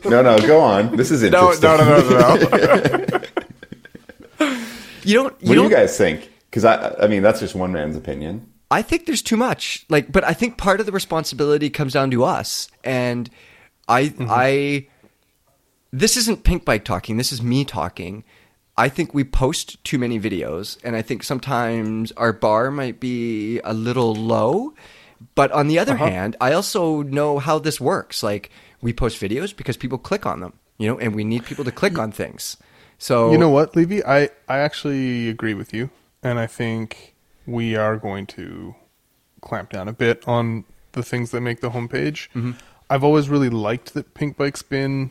[0.10, 0.96] No, no, go on.
[0.96, 1.70] This is No, interesting.
[1.70, 3.20] no, no, no, no.
[5.04, 5.34] You don't.
[5.42, 5.70] You What do don't.
[5.70, 6.30] you guys think?
[6.50, 8.46] Because I, I mean, that's just one man's opinion.
[8.70, 9.84] I think there's too much.
[9.90, 12.68] Like, but I think part of the responsibility comes down to us.
[12.82, 13.28] And
[13.88, 14.26] I, Mm-hmm.
[14.30, 14.86] I,
[15.92, 17.18] this isn't Pink Bike talking.
[17.18, 18.24] This is me talking.
[18.76, 23.60] I think we post too many videos, and I think sometimes our bar might be
[23.60, 24.74] a little low.
[25.34, 26.06] But on the other Uh-huh.
[26.06, 28.22] hand, I also know how this works.
[28.22, 28.50] Like,
[28.82, 31.70] we post videos because people click on them, you know, and we need people to
[31.72, 32.56] click on things.
[32.98, 34.04] So You know what, Levy?
[34.04, 35.90] I, I actually agree with you,
[36.22, 37.14] and I think
[37.46, 38.74] we are going to
[39.40, 42.28] clamp down a bit on the things that make the homepage.
[42.34, 42.52] Mm-hmm.
[42.90, 45.10] I've always really liked that Pink Bike's been,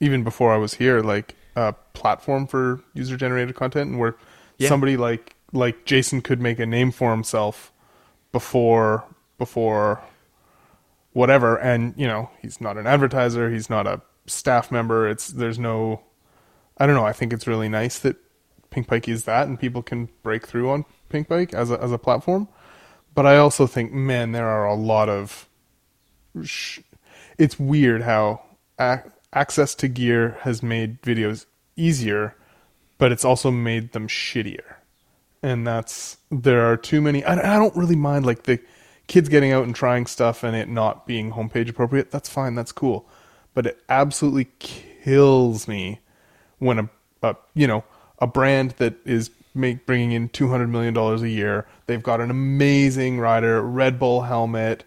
[0.00, 4.14] even before I was here, like a platform for user generated content, and where
[4.58, 4.68] Yeah.
[4.68, 7.72] somebody like like Jason could make a name for himself
[8.32, 9.04] before
[9.38, 10.00] before
[11.12, 15.58] whatever and you know he's not an advertiser he's not a staff member it's there's
[15.58, 16.00] no
[16.78, 18.16] i don't know i think it's really nice that
[18.70, 21.90] pink bike is that and people can break through on pink bike as a, as
[21.92, 22.48] a platform
[23.14, 25.48] but i also think man there are a lot of
[26.44, 26.80] sh-
[27.38, 28.42] it's weird how
[28.78, 31.46] ac- access to gear has made videos
[31.76, 32.34] easier
[32.98, 34.76] but it's also made them shittier.
[35.42, 38.58] And that's there are too many I, I don't really mind like the
[39.06, 42.10] kids getting out and trying stuff and it not being homepage appropriate.
[42.10, 43.08] That's fine that's cool.
[43.54, 46.00] But it absolutely kills me
[46.58, 46.90] when a,
[47.22, 47.84] a you know
[48.18, 52.30] a brand that is make bringing in 200 million dollars a year they've got an
[52.30, 54.84] amazing rider red bull helmet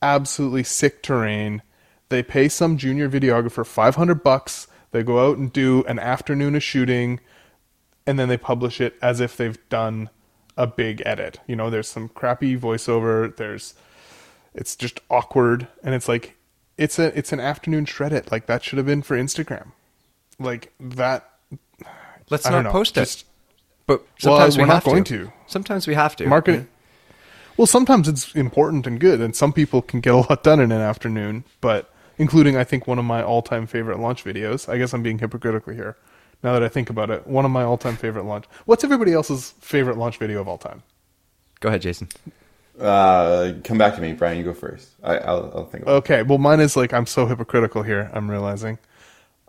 [0.00, 1.60] absolutely sick terrain
[2.12, 6.62] they pay some junior videographer 500 bucks they go out and do an afternoon of
[6.62, 7.18] shooting
[8.06, 10.10] and then they publish it as if they've done
[10.56, 11.40] a big edit.
[11.46, 13.34] You know, there's some crappy voiceover.
[13.34, 13.74] There's,
[14.54, 16.36] it's just awkward, and it's like,
[16.76, 18.32] it's a it's an afternoon shred it.
[18.32, 19.72] Like that should have been for Instagram,
[20.38, 21.30] like that.
[22.30, 23.26] let's not know, post just- it.
[23.86, 25.24] But Well, sometimes we we're not have going to.
[25.26, 25.32] to.
[25.46, 26.26] Sometimes we have to.
[26.26, 26.68] Marketing.
[27.56, 30.70] Well, sometimes it's important and good, and some people can get a lot done in
[30.72, 31.44] an afternoon.
[31.60, 31.91] But
[32.22, 34.68] including, I think, one of my all-time favorite launch videos.
[34.68, 35.96] I guess I'm being hypocritical here.
[36.42, 38.46] Now that I think about it, one of my all-time favorite launch.
[38.64, 40.82] What's everybody else's favorite launch video of all time?
[41.60, 42.08] Go ahead, Jason.
[42.80, 44.38] Uh, come back to me, Brian.
[44.38, 44.88] You go first.
[45.02, 48.10] I, I'll, I'll think about Okay, well, mine is like I'm so hypocritical here.
[48.14, 48.78] I'm realizing.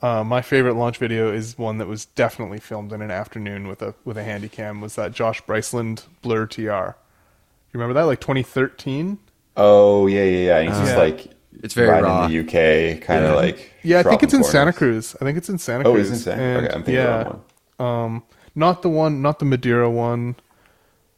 [0.01, 3.81] Uh, my favorite launch video is one that was definitely filmed in an afternoon with
[3.81, 4.81] a with a handy cam.
[4.81, 6.61] Was that Josh Bryceland Blur TR?
[6.61, 8.03] You remember that?
[8.03, 9.17] Like 2013.
[9.55, 10.61] Oh yeah, yeah, yeah.
[10.61, 10.97] He's just Yeah.
[10.97, 11.27] like
[11.61, 12.27] It's very riding raw.
[12.27, 13.35] the UK, kind of Yeah.
[13.35, 14.51] like Yeah, I think dropping it's in corners.
[14.51, 15.15] Santa Cruz.
[15.21, 16.09] I think it's in Santa Oh, Cruz.
[16.09, 16.41] it's in Santa.
[16.43, 17.41] And, okay, I'm thinking yeah, of
[17.77, 17.87] one.
[17.87, 18.23] um,
[18.55, 20.35] not the one, not the Madeira one,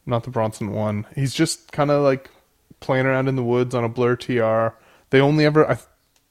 [0.04, 1.06] not the Bronson one.
[1.14, 2.30] He's just kind of like
[2.80, 4.74] playing around in the woods on a Blur TR.
[5.10, 5.78] They only ever, I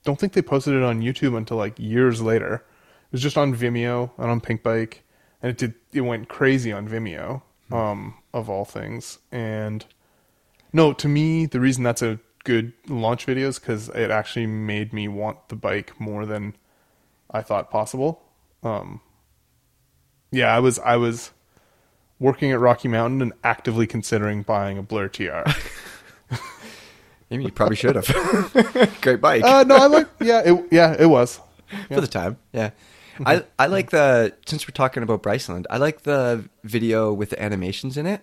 [0.03, 2.55] don't think they posted it on YouTube until like years later.
[2.55, 5.03] It was just on Vimeo and on Pink Bike,
[5.41, 7.41] and it did it went crazy on Vimeo,
[7.71, 9.19] um, of all things.
[9.31, 9.85] And
[10.73, 15.09] no, to me, the reason that's a good launch videos because it actually made me
[15.09, 16.55] want the bike more than
[17.29, 18.21] I thought possible.
[18.63, 19.01] Um,
[20.31, 21.31] Yeah, I was I was
[22.19, 25.43] working at Rocky Mountain and actively considering buying a Blur TR.
[27.29, 28.07] Maybe you probably should have.
[29.01, 30.07] Great bike uh, no, I like.
[30.21, 31.41] Yeah, it, yeah, it was.
[31.89, 32.37] for the time.
[32.53, 32.69] Yeah.
[33.25, 37.41] I, I like the since we're talking about Bryceland, I like the video with the
[37.41, 38.21] animations in it.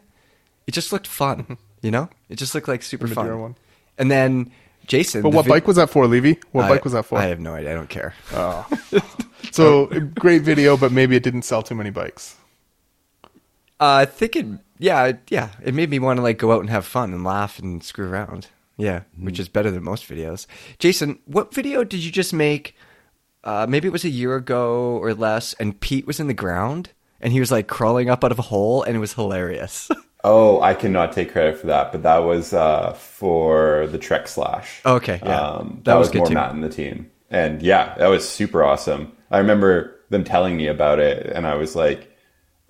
[0.67, 2.11] It just looked fun, you know.
[2.29, 3.41] It just looked like super fun.
[3.41, 3.57] One.
[3.99, 4.51] And then
[4.87, 6.39] Jason, But what vi- bike was that for, Levy?
[6.53, 7.19] What I- bike was that for?
[7.19, 7.73] I have no idea.
[7.73, 8.15] I don't care.
[8.33, 8.67] Oh.
[9.53, 12.37] so great video, but maybe it didn't sell too many bikes.
[13.81, 14.47] Uh, I think it,
[14.79, 15.51] yeah, yeah.
[15.63, 18.09] It made me want to like go out and have fun and laugh and screw
[18.09, 18.49] around.
[18.77, 20.47] Yeah, which is better than most videos.
[20.79, 22.77] Jason, what video did you just make?
[23.45, 26.91] Uh, maybe it was a year ago or less, and Pete was in the ground
[27.23, 29.89] and he was like crawling up out of a hole, and it was hilarious.
[30.25, 34.81] Oh, I cannot take credit for that, but that was uh, for the Trek Slash.
[34.87, 35.41] Okay, yeah.
[35.41, 36.35] um, That that, was was, good more too.
[36.35, 39.13] Matt and the team, and yeah, that was super awesome.
[39.31, 42.17] I remember them telling me about it, and I was like,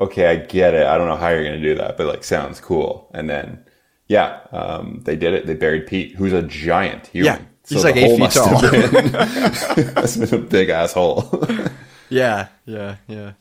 [0.00, 0.86] "Okay, I get it.
[0.86, 3.62] I don't know how you're gonna do that, but like, sounds cool." And then,
[4.08, 5.46] yeah, um, they did it.
[5.46, 7.34] They buried Pete, who's a giant human.
[7.34, 8.60] Yeah, he's the like eight feet tall.
[8.62, 8.80] been-
[9.12, 11.44] have been a big asshole.
[12.08, 13.32] yeah, yeah, yeah.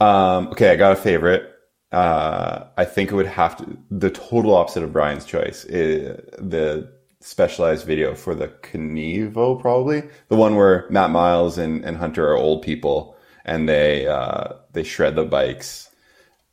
[0.00, 1.55] Um, okay, I got a favorite.
[1.92, 5.64] Uh, I think it would have to the total opposite of Brian's choice.
[5.66, 11.96] i the specialized video for the Kenevo, probably the one where Matt Miles and, and
[11.96, 15.90] Hunter are old people and they uh, they shred the bikes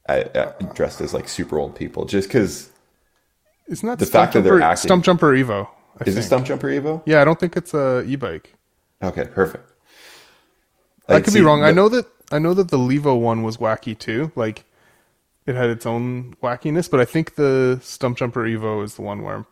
[0.05, 2.05] at, at, dressed as like super old people.
[2.05, 2.69] Just because
[3.67, 5.67] Isn't that The fact that they're Jumper, acting- Stumpjumper Evo?
[5.99, 6.45] I is it think.
[6.45, 7.01] Stumpjumper Evo?
[7.05, 8.53] Yeah, I don't think it's a e-bike.
[9.03, 9.69] Okay, perfect.
[11.07, 11.63] I Like, could see, be wrong.
[11.63, 14.31] I know that I know that the Levo one was wacky too.
[14.35, 14.63] Like
[15.45, 19.45] it had its own wackiness, but I think the Stumpjumper Evo is the one where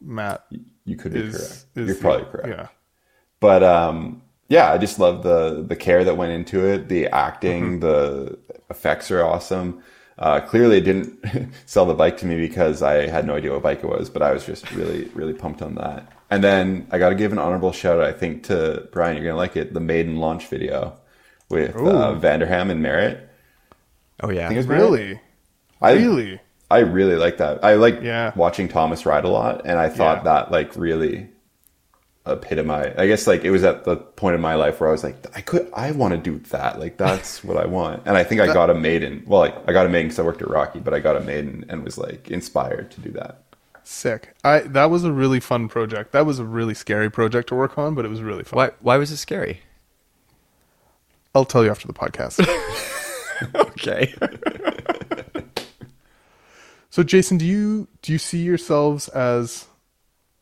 [0.00, 0.44] Matt
[0.84, 1.52] you could be is, correct.
[1.52, 2.48] is You're the- probably correct.
[2.48, 2.68] Yeah.
[3.40, 7.80] but um yeah i just love the the care that went into it the acting
[7.80, 8.38] the
[8.70, 9.82] effects are awesome
[10.18, 13.62] uh clearly it didn't sell the bike to me because i had no idea what
[13.62, 16.98] bike it was but i was just really really pumped on that and then i
[16.98, 19.74] got to give an honorable shout out i think to brian you're gonna like it
[19.74, 20.96] the maiden launch video
[21.50, 23.24] with uh, vanderham and merritt
[24.20, 24.46] Oh yeah.
[24.46, 25.20] I think it was Merritt.
[25.80, 25.92] Really?
[25.92, 26.40] I, really?
[26.70, 27.64] I really like that.
[27.64, 28.32] I like Yeah.
[28.36, 30.22] watching Thomas ride a lot, and I thought Yeah.
[30.24, 31.28] that like really
[32.26, 32.98] epitomized.
[32.98, 35.16] I guess like it was at the point in my life where I was like,
[35.34, 36.78] I could, I want to do that.
[36.78, 38.02] Like that's what I want.
[38.04, 39.22] And I think I got a maiden.
[39.26, 41.20] Well, like I got a maiden because I worked at Rocky, but I got a
[41.20, 43.42] maiden and was like inspired to do that.
[43.84, 44.34] Sick.
[44.44, 46.12] I that was a really fun project.
[46.12, 48.56] That was a really scary project to work on, but it was really fun.
[48.58, 48.70] Why?
[48.80, 49.62] Why was it scary?
[51.34, 52.44] I'll tell you after the podcast.
[53.54, 54.12] Okay.
[56.90, 59.66] so Jason, do you do you see yourselves as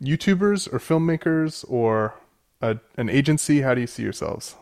[0.02, 2.14] YouTubers or filmmakers or
[2.60, 3.62] a, an agency?
[3.62, 4.56] How do you see yourselves?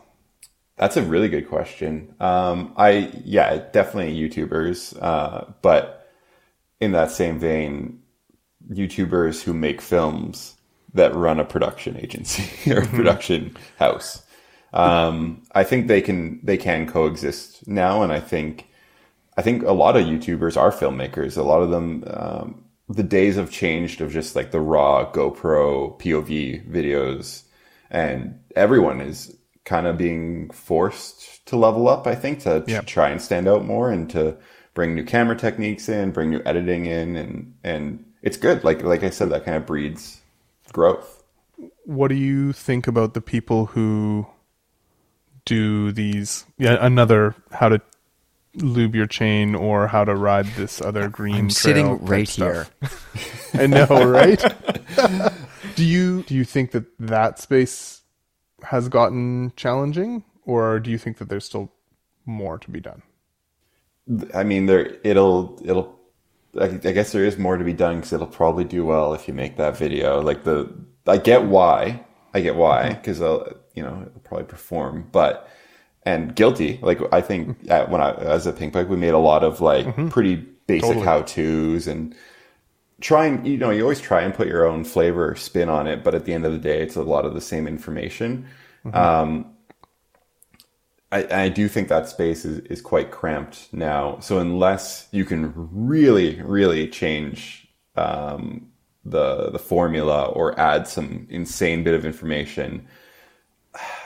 [0.77, 2.13] That's a really good question.
[2.19, 6.11] Um, I yeah, definitely YouTubers, uh, but
[6.79, 8.01] in that same vein,
[8.69, 10.55] YouTubers who make films
[10.93, 14.23] that run a production agency or production house.
[14.73, 18.67] Um, I think they can they can coexist now, and I think
[19.37, 21.37] I think a lot of YouTubers are filmmakers.
[21.37, 25.99] A lot of them, um, the days have changed of just like the raw GoPro
[25.99, 27.43] POV videos,
[27.89, 32.07] and everyone is kind of being forced to level up.
[32.07, 34.37] I think to, to try and stand out more and to
[34.73, 38.63] bring new camera techniques in, bring new editing in, and and it's good.
[38.63, 40.21] Like like I said, that kind of breeds
[40.71, 41.23] growth.
[41.85, 44.27] What do you think about the people who
[45.45, 46.45] do these?
[46.57, 47.81] Yeah, another how to
[48.57, 51.35] lube your chain or how to ride this other green.
[51.35, 52.71] I'm trail sitting right stuff.
[52.81, 52.91] here.
[53.63, 54.41] I know, right?
[55.75, 58.01] do you do you think that that space
[58.63, 61.71] has gotten challenging, or do you think that there's still
[62.25, 63.01] more to be done?
[64.33, 65.99] I mean, there it'll it'll.
[66.59, 69.27] I, I guess there is more to be done because it'll probably do well if
[69.27, 70.21] you make that video.
[70.21, 70.73] Like the,
[71.05, 72.93] I get why, I get why mm-hmm.
[72.93, 75.49] because i'll you know it'll probably perform, but
[76.05, 76.79] and guilty.
[76.81, 79.61] Like I think at, when I as a pink bike, we made a lot of
[79.61, 80.35] like pretty
[80.67, 81.05] basic Totally.
[81.05, 82.15] how tos and
[83.01, 85.87] try and you know you always try and put your own flavor or spin on
[85.87, 88.47] it, but at the end of the day, it's a lot of the same information.
[88.93, 89.51] Um,
[91.11, 94.19] I, I do think that space is, is quite cramped now.
[94.19, 98.67] So unless you can really, really change um,
[99.05, 102.87] the the formula or add some insane bit of information,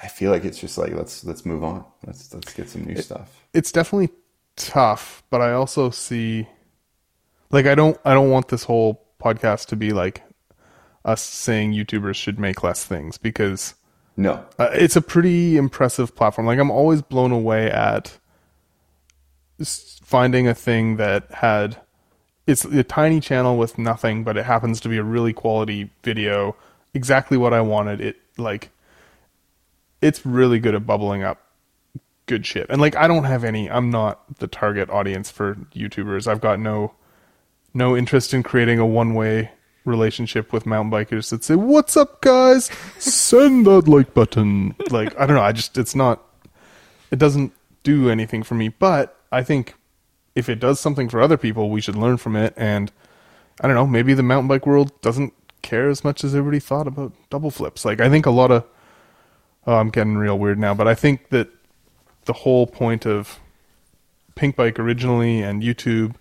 [0.03, 1.85] I feel like it's just like let's let's move on.
[2.05, 3.45] Let's let's get some new stuff.
[3.53, 4.09] It's definitely
[4.55, 6.47] tough, but I also see,
[7.51, 10.23] like, I don't I don't want this whole podcast to be like
[11.05, 13.75] us saying YouTubers should make less things because
[14.17, 16.47] No, Uh, it's a pretty impressive platform.
[16.47, 18.17] Like I'm always blown away at
[20.03, 21.77] finding a thing that had
[22.47, 26.55] it's a tiny channel with nothing, but it happens to be a really quality video,
[26.93, 28.01] exactly what I wanted.
[28.01, 28.71] It like
[30.01, 31.41] it's really good at bubbling up
[32.29, 32.67] good shit.
[32.69, 36.27] And like I don't have any I'm not the target audience for YouTubers.
[36.27, 36.93] I've got no
[37.73, 39.51] no interest in creating a one-way
[39.83, 42.69] relationship with mountain bikers that say, "What's up, guys?
[42.99, 46.23] Send that like button." Like I don't know, I just it's not
[47.11, 47.51] it doesn't
[47.83, 49.73] do anything for me, but I think
[50.35, 52.91] if it does something for other people, we should learn from it and
[53.61, 55.33] I don't know, maybe the mountain bike world doesn't
[55.63, 57.83] care as much as everybody thought about double flips.
[57.83, 58.65] Like I think a lot of
[59.67, 61.49] oh, I'm getting real weird now, but I think that
[62.25, 63.39] the whole point of
[64.35, 66.15] Pink Bike originally and YouTube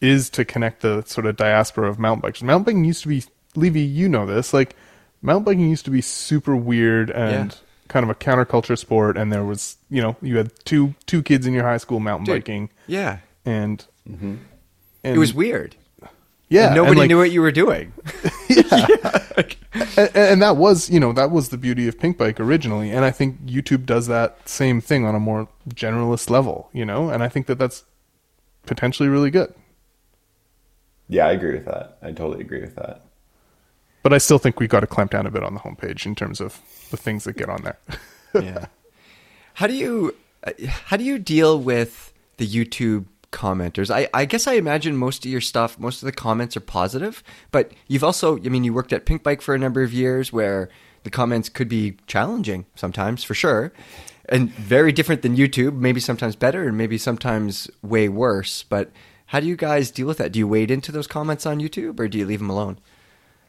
[0.00, 2.42] is to connect the sort of diaspora of mountain bikes.
[2.42, 3.24] Mountain biking used to be,
[3.56, 4.76] Levy, you know this, like
[5.22, 7.58] mountain biking used to be super weird and Yeah.
[7.88, 9.16] kind of a counterculture sport.
[9.16, 12.26] And there was, you know, you had two two kids in your high school mountain
[12.26, 13.18] Dude, biking, Yeah.
[13.46, 14.34] and, mm-hmm.
[15.02, 15.76] It and was weird.
[16.54, 17.92] Yeah, And nobody and, like, knew what you were doing.
[19.96, 23.04] and, and that was you know that was the beauty of pink bike originally and
[23.04, 27.22] i think youtube does that same thing on a more generalist level you know and
[27.22, 27.84] i think that that's
[28.66, 29.52] potentially really good
[31.08, 31.98] Yeah, I agree with that.
[32.02, 33.02] I totally agree with that.
[34.02, 36.14] but i still think we got to clamp down a bit on the homepage in
[36.14, 37.78] terms of the things that get on there
[38.34, 38.66] yeah.
[39.54, 40.14] How do you
[40.44, 43.90] uh, how do you deal with the YouTube commenters?
[43.94, 47.22] I, I guess I imagine most of your stuff, most of the comments are positive,
[47.50, 50.32] but you've also, I mean, you worked at Pink Bike for a number of years
[50.32, 50.70] where
[51.02, 53.72] the comments could be challenging sometimes, for sure,
[54.28, 55.74] and very different than YouTube.
[55.76, 58.62] Maybe sometimes better, and maybe sometimes way worse.
[58.62, 58.90] But
[59.26, 60.32] how do you guys deal with that?
[60.32, 62.78] Do you wade into those comments on YouTube, or do you leave them alone?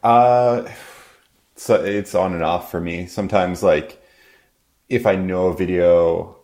[0.04, 0.70] Uh,
[1.56, 3.06] so it's on and off for me.
[3.06, 4.02] Sometimes, like,
[4.90, 6.36] if I know a video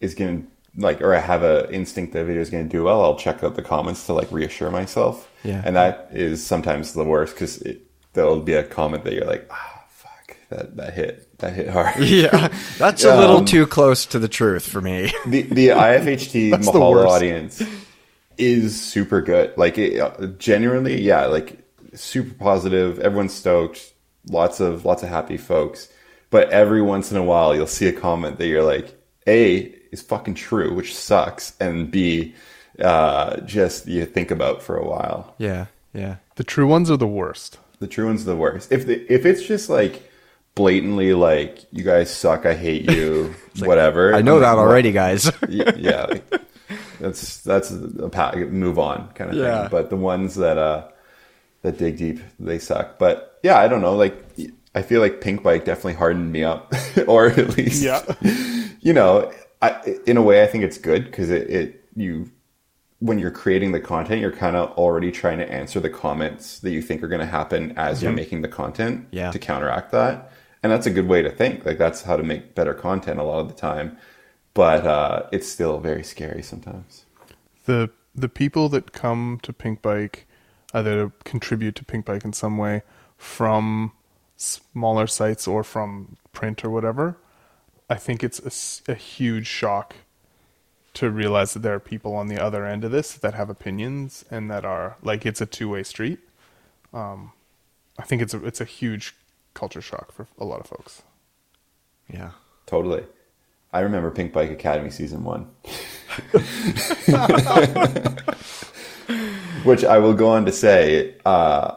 [0.00, 0.42] is gonna
[0.76, 3.42] like, or I have a instinct that a video is gonna do well, I'll check
[3.44, 5.30] out the comments to like reassure myself.
[5.42, 5.62] Yeah.
[5.64, 7.62] and that is sometimes the worst because
[8.14, 11.96] there'll be a comment that you're like, ah, fuck, that that hit, that hit hard.
[12.04, 15.12] Yeah, that's a little too close to the truth for me.
[15.26, 17.62] the the IFHT Mahalo audience
[18.38, 19.56] is super good.
[19.56, 21.58] Like it, uh, genuinely, yeah, like
[21.94, 22.98] super positive.
[22.98, 23.92] Everyone's stoked.
[24.28, 25.88] Lots of lots of happy folks.
[26.30, 30.02] But every once in a while, you'll see a comment that you're like, a is
[30.02, 32.34] fucking true, which sucks, and b
[32.80, 35.34] uh, just you think about for a while.
[35.38, 36.16] yeah, yeah.
[36.36, 38.72] the true ones are the worst The true one's are the worst.
[38.72, 40.10] If the if it's just like
[40.54, 43.34] blatantly like you guys suck, I hate you,
[43.70, 44.14] whatever.
[44.14, 45.26] I know I'm that like, already, guys.
[45.48, 46.24] y- yeah, like,
[47.00, 49.62] that's that's a pa- move on kind of Yeah.
[49.62, 49.70] thing.
[49.70, 50.88] But the ones that uh
[51.62, 52.98] that dig deep, they suck.
[52.98, 53.94] But yeah, I don't know.
[53.96, 54.14] Like
[54.74, 56.72] I feel like Pink Bike definitely hardened me up,
[57.06, 58.02] or at least Yeah.
[58.80, 59.30] you know,
[59.64, 62.30] I, in a way, I think it's good because it, it you
[63.00, 66.70] when you're creating the content, you're kind of already trying to answer the comments that
[66.70, 69.30] you think are going to happen as you're making the content Yeah.
[69.30, 70.30] to counteract that.
[70.62, 71.66] And that's a good way to think.
[71.66, 73.98] Like that's how to make better content a lot of the time.
[74.54, 77.04] But uh, it's still very scary sometimes.
[77.66, 80.26] the the people that come to Pink Bike
[80.72, 82.82] either contribute to Pink Bike in some way
[83.18, 83.92] from
[84.36, 87.16] smaller sites or from print or whatever,
[87.88, 89.94] I think it's a huge shock
[90.94, 94.24] to realize that there are people on the other end of this that have opinions
[94.30, 96.20] and that are like it's a two way street.
[96.92, 97.32] Um,
[97.98, 99.14] I think it's a it's a huge
[99.52, 101.02] culture shock for a lot of folks.
[102.08, 102.30] yeah.
[102.66, 103.04] Totally.
[103.72, 105.48] I remember Pink Bike Academy season one.
[109.64, 111.76] Which I will go on to say, uh,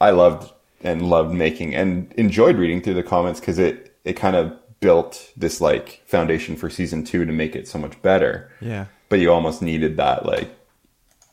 [0.00, 4.36] I loved and loved making and enjoyed reading through the comments because it, it kind
[4.36, 8.50] of built this like foundation for season two to make it so much better.
[8.60, 8.86] Yeah.
[9.08, 10.50] But you almost needed that like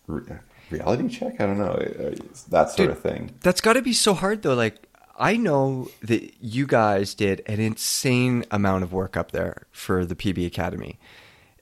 [0.08, 0.24] re-
[0.70, 1.40] reality check.
[1.40, 1.76] I don't know.
[2.50, 3.36] That sort Dude, of thing.
[3.42, 4.54] That's got to be so hard though.
[4.56, 4.88] Like
[5.18, 10.16] I know that you guys did an insane amount of work up there for the
[10.16, 11.00] PB Academy.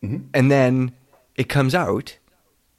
[0.04, 0.28] Mm-hmm.
[0.34, 0.94] And then
[1.36, 2.18] it comes out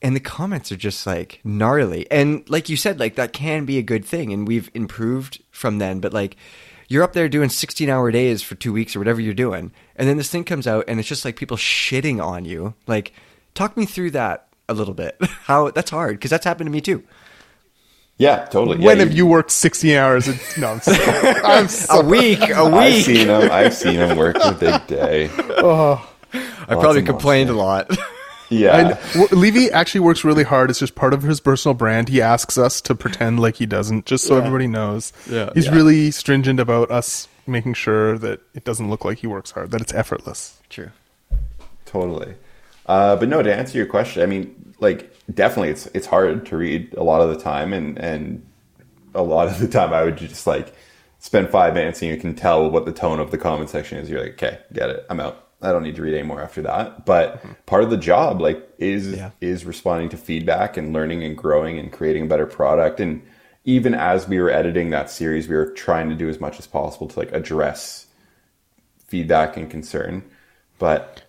[0.00, 2.10] and the comments are just like gnarly.
[2.10, 5.78] And like you said, like that can be a good thing and we've improved from
[5.78, 6.36] then, but like
[6.92, 9.72] you're up there doing 16 hour days for 2 weeks or whatever you're doing.
[9.96, 12.74] And then this thing comes out and it's just like people shitting on you.
[12.86, 13.12] Like
[13.54, 15.16] talk me through that a little bit.
[15.44, 17.02] How that's hard because that's happened to me too.
[18.18, 18.78] Yeah, totally.
[18.78, 20.28] Yeah, when have you worked 16 hours?
[20.28, 20.98] A, no, I'm sorry.
[21.44, 22.06] I'm A sorry.
[22.06, 23.50] week, I've seen him.
[23.50, 25.30] I've seen him work a big day.
[25.64, 27.90] Oh, I probably complained a lot.
[28.52, 28.96] Yeah.
[29.14, 30.70] And Levy actually works really hard.
[30.70, 32.08] It's just part of his personal brand.
[32.08, 35.12] He asks us to pretend like he doesn't, just so everybody knows.
[35.30, 35.50] Yeah.
[35.54, 35.74] He's Yeah.
[35.74, 39.80] really stringent about us making sure that it doesn't look like he works hard, that
[39.80, 40.58] it's effortless.
[40.70, 40.90] True.
[41.86, 42.34] Totally.
[42.86, 46.56] Uh, but no, to answer your question, I mean, like definitely, it's it's hard to
[46.56, 48.44] read a lot of the time, and and
[49.14, 50.74] a lot of the time, I would just like
[51.20, 54.10] spend five minutes, and you can tell what the tone of the comment section is.
[54.10, 55.46] You're like, okay, get it, I'm out.
[55.62, 57.06] I don't need to read anymore after that.
[57.06, 57.52] But mm-hmm.
[57.66, 59.30] part of the job, like, is yeah.
[59.40, 63.00] is responding to feedback and learning and growing and creating a better product.
[63.00, 63.22] And
[63.64, 66.66] even as we were editing that series, we were trying to do as much as
[66.66, 68.06] possible to like address
[69.06, 70.24] feedback and concern.
[70.78, 71.22] But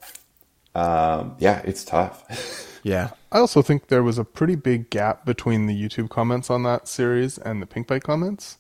[0.76, 2.80] um, yeah, it's tough.
[2.84, 3.12] yeah.
[3.32, 6.88] I also think there was a pretty big gap between the YouTube comments on that
[6.88, 8.58] series and the Pinkbike comments.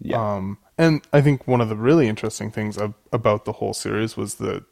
[0.00, 0.36] Yeah.
[0.36, 4.16] Um, and I think one of the really interesting things of, about the whole series
[4.16, 4.64] was the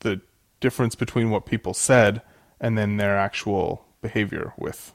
[0.00, 0.20] the
[0.60, 2.22] difference between what people said
[2.60, 4.92] and then their actual behavior with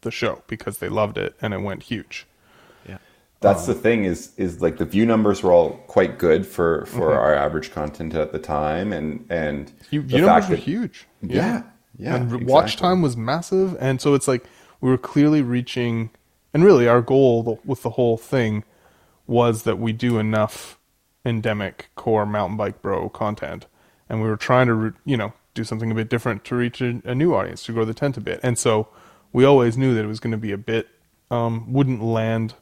[0.00, 2.26] the show because they loved it and it went huge.
[2.88, 2.98] Yeah.
[3.40, 6.86] That's um, the thing is is like the view numbers were all quite good for
[6.86, 7.18] for mm-hmm.
[7.18, 11.06] our average content at the time and and view, view numbers were huge.
[11.22, 11.36] Yeah.
[11.36, 11.62] Yeah.
[11.98, 12.46] yeah and exactly.
[12.46, 14.44] watch time was massive and so it's like
[14.80, 16.10] we were clearly reaching
[16.54, 18.64] and really our goal with the whole thing
[19.26, 20.78] was that we do enough
[21.24, 23.66] endemic core mountain bike bro content
[24.08, 27.00] and we were trying to you know do something a bit different to reach a,
[27.04, 28.38] a new audience to grow the tent a bit.
[28.42, 28.88] And so
[29.32, 30.86] we always knew that it was going to be a bit
[31.30, 32.54] um, wouldn't land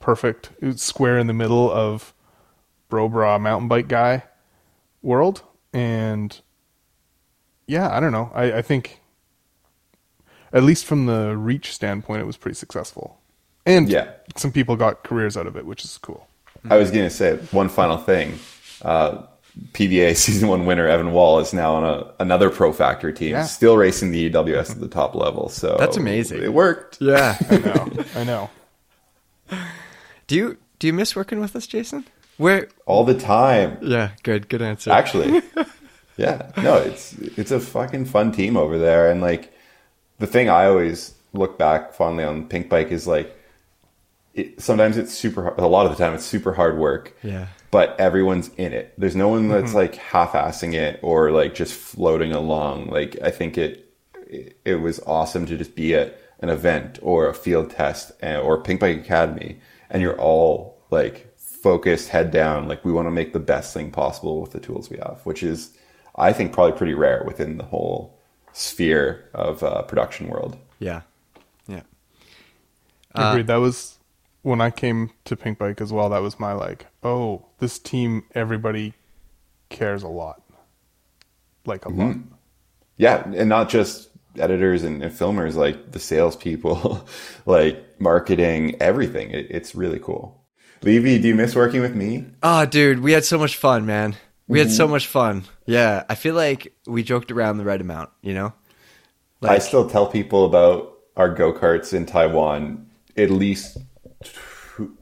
[0.00, 2.12] perfect square in the middle of
[2.88, 4.24] bro bra mountain bike guy
[5.00, 5.42] world.
[5.72, 6.38] And
[7.66, 8.30] yeah i don't know.
[8.34, 9.00] I, I think
[10.52, 13.18] at least from the reach standpoint it was pretty successful.
[13.64, 14.10] And yeah.
[14.36, 16.26] some people got careers out of it which is cool.
[16.68, 18.38] I was going to say one final thing.
[18.82, 19.26] Uh,
[19.72, 23.44] PBA season one winner Evan Wall is now on a, another Pro Factor team, yeah.
[23.44, 25.48] still racing the EWS at the top level.
[25.48, 26.42] So that's amazing.
[26.42, 27.00] It worked.
[27.00, 28.04] Yeah, I know.
[28.16, 28.50] I know.
[30.26, 32.06] Do you do you miss working with us, Jason?
[32.38, 33.78] Where all the time?
[33.82, 34.90] Yeah, good, good answer.
[34.90, 35.42] Actually,
[36.16, 39.52] yeah, no, it's it's a fucking fun team over there, and like
[40.18, 43.36] the thing I always look back fondly on Pink Bike is like
[44.32, 45.48] it, sometimes it's super.
[45.48, 47.14] A lot of the time, it's super hard work.
[47.22, 48.92] Yeah but everyone's in it.
[48.96, 49.76] There's no one that's mm-hmm.
[49.76, 52.86] like half-assing it or like just floating along.
[52.86, 53.88] Like I think it
[54.64, 58.62] it was awesome to just be at an event or a field test eh, or
[58.62, 59.58] Pink Bike Academy
[59.90, 63.90] and you're all like focused head down like we want to make the best thing
[63.90, 65.76] possible with the tools we have, which is
[66.14, 68.18] I think probably pretty rare within the whole
[68.52, 70.58] sphere of uh, production world.
[70.78, 71.02] Yeah.
[71.66, 71.82] Yeah.
[73.14, 73.44] Agreed.
[73.48, 73.98] Uh, that was
[74.42, 78.94] when I came to Pinkbike as well, that was my like, oh, this team, everybody
[79.68, 80.42] cares a lot,
[81.64, 82.00] like a mm-hmm.
[82.00, 82.16] lot.
[82.96, 87.06] Yeah, and not just editors and, and filmers, like the salespeople,
[87.46, 89.30] like marketing, everything.
[89.30, 90.40] It, it's really cool.
[90.82, 92.26] Levy, do you miss working with me?
[92.42, 94.16] Oh, dude, we had so much fun, man.
[94.48, 94.68] We mm-hmm.
[94.68, 94.92] had so mm-hmm.
[94.92, 95.44] much fun.
[95.66, 98.10] Yeah, I feel like we joked around the right amount.
[98.20, 98.52] You know,
[99.40, 103.76] like, I still tell people about our go karts in Taiwan at least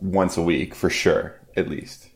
[0.00, 2.10] once a week for sure, at least.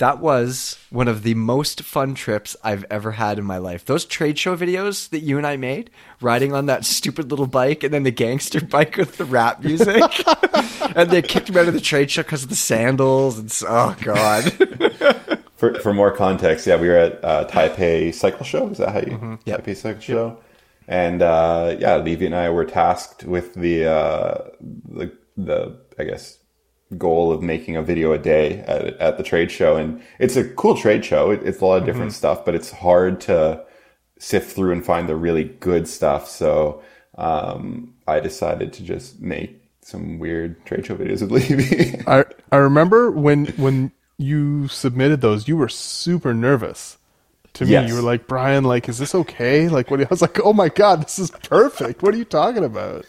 [0.00, 3.84] That was one of the most fun trips I've ever had in my life.
[3.84, 5.90] Those trade show videos that you and I made,
[6.22, 10.02] riding on that stupid little bike and then the gangster bike with the rap music.
[10.96, 13.38] and they kicked me out of the trade show because of the sandals.
[13.38, 14.50] And so, oh, God.
[15.56, 18.70] for, for more context, yeah, we were at uh, Taipei Cycle Show.
[18.70, 19.18] Is that how you?
[19.18, 19.34] Mm-hmm.
[19.44, 19.64] Yep.
[19.64, 20.38] Taipei Cycle Show.
[20.88, 26.39] And uh, yeah, Levy and I were tasked with the, uh, the, the, I guess,
[26.98, 29.76] goal of making a video a day at, at the trade show.
[29.76, 31.30] And it's a cool trade show.
[31.30, 32.16] It, it's a lot of different mm-hmm.
[32.16, 33.64] stuff, but it's hard to
[34.18, 36.28] sift through and find the really good stuff.
[36.28, 36.82] So,
[37.16, 42.02] um, I decided to just make some weird trade show videos with Levy.
[42.06, 46.98] I, I remember when, when you submitted those, you were super nervous
[47.54, 47.72] to me.
[47.72, 47.88] Yes.
[47.88, 49.68] You were like, Brian, like, is this okay?
[49.68, 50.00] Like, what?
[50.00, 52.02] I was like, oh my god, this is perfect.
[52.02, 53.06] What are you talking about?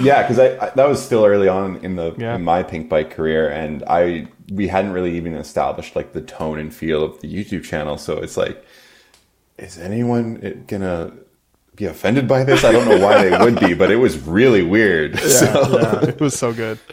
[0.00, 2.36] Yeah, because I, I, that was still early on in the yeah.
[2.36, 6.74] in my Pinkbike career, and I we hadn't really even established like the tone and
[6.74, 7.98] feel of the YouTube channel.
[7.98, 8.64] So it's like,
[9.58, 11.12] is anyone gonna
[11.76, 12.64] be offended by this?
[12.64, 15.18] I don't know why they would be, but it was really weird.
[15.20, 15.78] Yeah, so.
[15.78, 16.78] yeah, it was so good.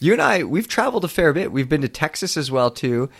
[0.00, 1.50] You and I, we've traveled a fair bit.
[1.50, 3.10] We've been to Texas as well too.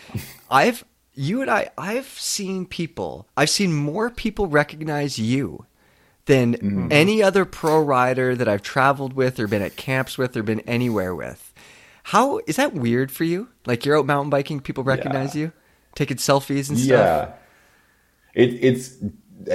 [0.49, 3.27] I've you and I, I've seen people.
[3.37, 5.67] I've seen more people recognize you
[6.29, 6.89] than mm-hmm.
[6.91, 10.61] any other pro rider that I've traveled with or been at camps with or been
[10.61, 11.55] anywhere with.
[12.05, 13.49] How is that weird for you?
[13.65, 15.45] Like you're out mountain biking, people recognize yeah.
[15.47, 15.53] you,
[15.95, 16.91] taking selfies and stuff.
[16.91, 17.33] Yeah,
[18.35, 18.97] it, it's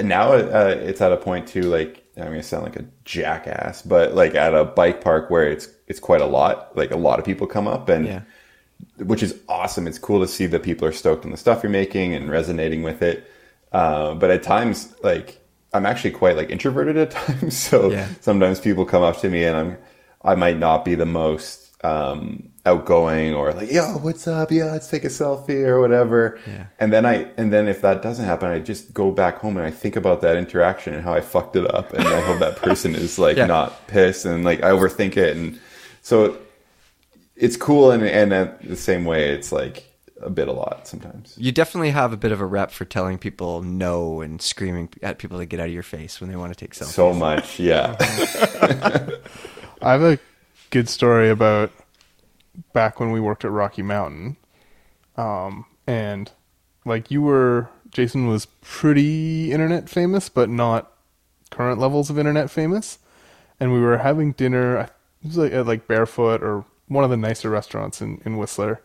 [0.02, 1.62] now uh, it's at a point too.
[1.62, 5.68] Like I'm gonna sound like a jackass, but like at a bike park where it's
[5.86, 6.76] it's quite a lot.
[6.76, 8.06] Like a lot of people come up and.
[8.06, 8.20] Yeah.
[8.98, 9.86] Which is awesome.
[9.86, 12.82] It's cool to see that people are stoked on the stuff you're making and resonating
[12.82, 13.30] with it.
[13.72, 15.40] Uh, but at times, like
[15.74, 17.56] I'm actually quite like introverted at times.
[17.56, 18.08] So Yeah.
[18.20, 19.76] sometimes people come up to me and I'm
[20.22, 24.50] I might not be the most um, outgoing or like, yo, what's up?
[24.50, 26.38] Yeah, let's take a selfie or whatever.
[26.46, 26.66] Yeah.
[26.80, 29.66] And then I and then if that doesn't happen, I just go back home and
[29.66, 32.56] I think about that interaction and how I fucked it up and I hope that
[32.56, 33.46] person is like Yeah.
[33.46, 35.58] not pissed and like I overthink it and
[36.00, 36.38] so
[37.36, 39.84] it's cool and and the same way it's like
[40.24, 41.34] a bit a lot sometimes.
[41.38, 45.18] You definitely have a bit of a rep for telling people no and screaming at
[45.18, 46.92] people to get out of your face when they want to take selfies.
[46.92, 47.96] So much, yeah.
[49.82, 50.18] I have a
[50.70, 51.70] good story about
[52.72, 54.36] back when we worked at Rocky Mountain.
[55.16, 56.30] Um, and
[56.84, 60.92] like you were, Jason was pretty internet famous, but not
[61.50, 62.98] current levels of internet famous.
[63.60, 64.90] And we were having dinner, it
[65.26, 68.80] was like at like Bearfoot or one of the nicer restaurants in, in Whistler.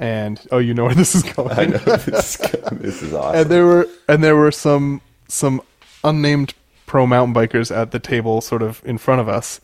[0.00, 1.56] And oh, you know where this is going.
[1.56, 3.36] I know this, this is awesome.
[3.40, 5.62] and there were and there were some some
[6.02, 6.54] unnamed
[6.86, 9.60] pro mountain bikers at the table sort of in front of us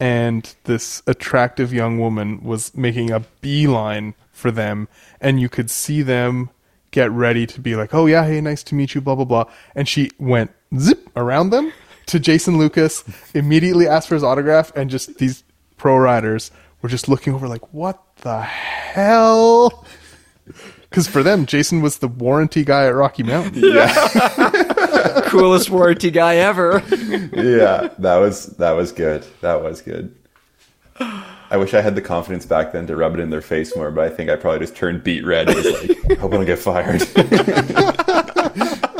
[0.00, 4.88] and this attractive young woman was making a beeline for them
[5.20, 6.50] and you could see them
[6.90, 9.44] get ready to be like oh yeah hey nice to meet you blah blah blah
[9.74, 11.72] and she went zip around them
[12.06, 13.04] to jason lucas
[13.34, 15.44] immediately asked for his autograph and just these
[15.76, 16.50] pro riders
[16.84, 19.86] were just looking over like what the hell
[20.90, 23.62] because for them, Jason was the warranty guy at Rocky Mountain.
[23.64, 25.22] Yeah.
[25.24, 26.82] Coolest warranty guy ever.
[26.90, 29.26] yeah, that was that was good.
[29.40, 30.14] That was good.
[31.00, 33.90] I wish I had the confidence back then to rub it in their face more,
[33.90, 35.48] but I think I probably just turned beet red.
[35.48, 37.02] It was like, hope I don't get fired.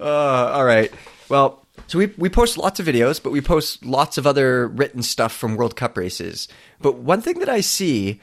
[0.00, 0.92] Uh, all right.
[1.28, 1.61] Well,
[1.92, 5.30] so we we post lots of videos, but we post lots of other written stuff
[5.30, 6.48] from World Cup races.
[6.80, 8.18] But one thing that I see,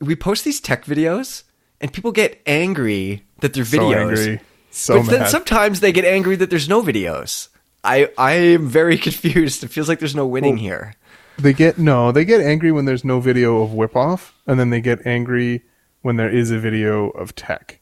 [0.00, 1.42] we post these tech videos,
[1.78, 3.96] and people get angry that they're So videos.
[4.00, 4.40] angry.
[4.70, 7.48] So but then sometimes they get angry that there's no videos.
[7.84, 9.62] I I am very confused.
[9.62, 10.94] It feels like there's no winning Well- here.
[11.36, 14.70] They get no, they get angry when there's no video of whip off, and then
[14.70, 15.64] they get angry
[16.00, 17.78] when there is a video of tech.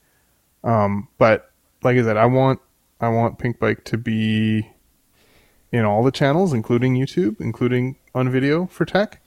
[0.65, 1.53] Um, but
[1.85, 2.59] like I said, I want
[3.01, 4.69] I want Pink Bike to be
[5.73, 9.21] in all the channels, including YouTube, including on video for tech.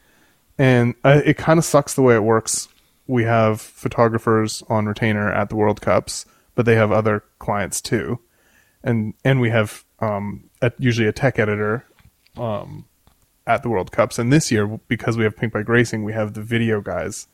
[0.57, 2.67] And uh, it kind of sucks the way it works.
[3.07, 6.25] We have photographers on retainer at the World Cups,
[6.55, 8.19] but they have other clients too,
[8.83, 11.85] and and we have um, a, usually a tech editor
[12.37, 12.85] um,
[13.45, 14.19] at the World Cups.
[14.19, 17.27] And this year, because we have Pink Bike Racing, we have the video guys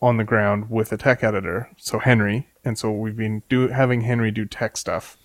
[0.00, 2.48] on the ground with a tech editor, so Henry.
[2.64, 5.16] And so we've been do having Henry do tech stuff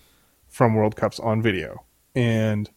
[0.48, 1.84] from World Cups on video.
[2.14, 2.70] And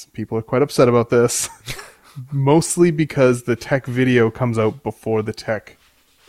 [0.00, 1.48] some people are quite upset about this,
[2.32, 5.76] mostly because the tech video comes out before the tech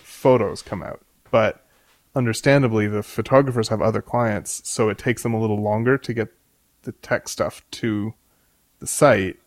[0.03, 1.01] photos come out.
[1.31, 1.65] But
[2.13, 6.33] understandably, the photographers have other clients, so it takes them a little longer to get
[6.83, 8.13] the tech stuff to
[8.79, 9.39] the site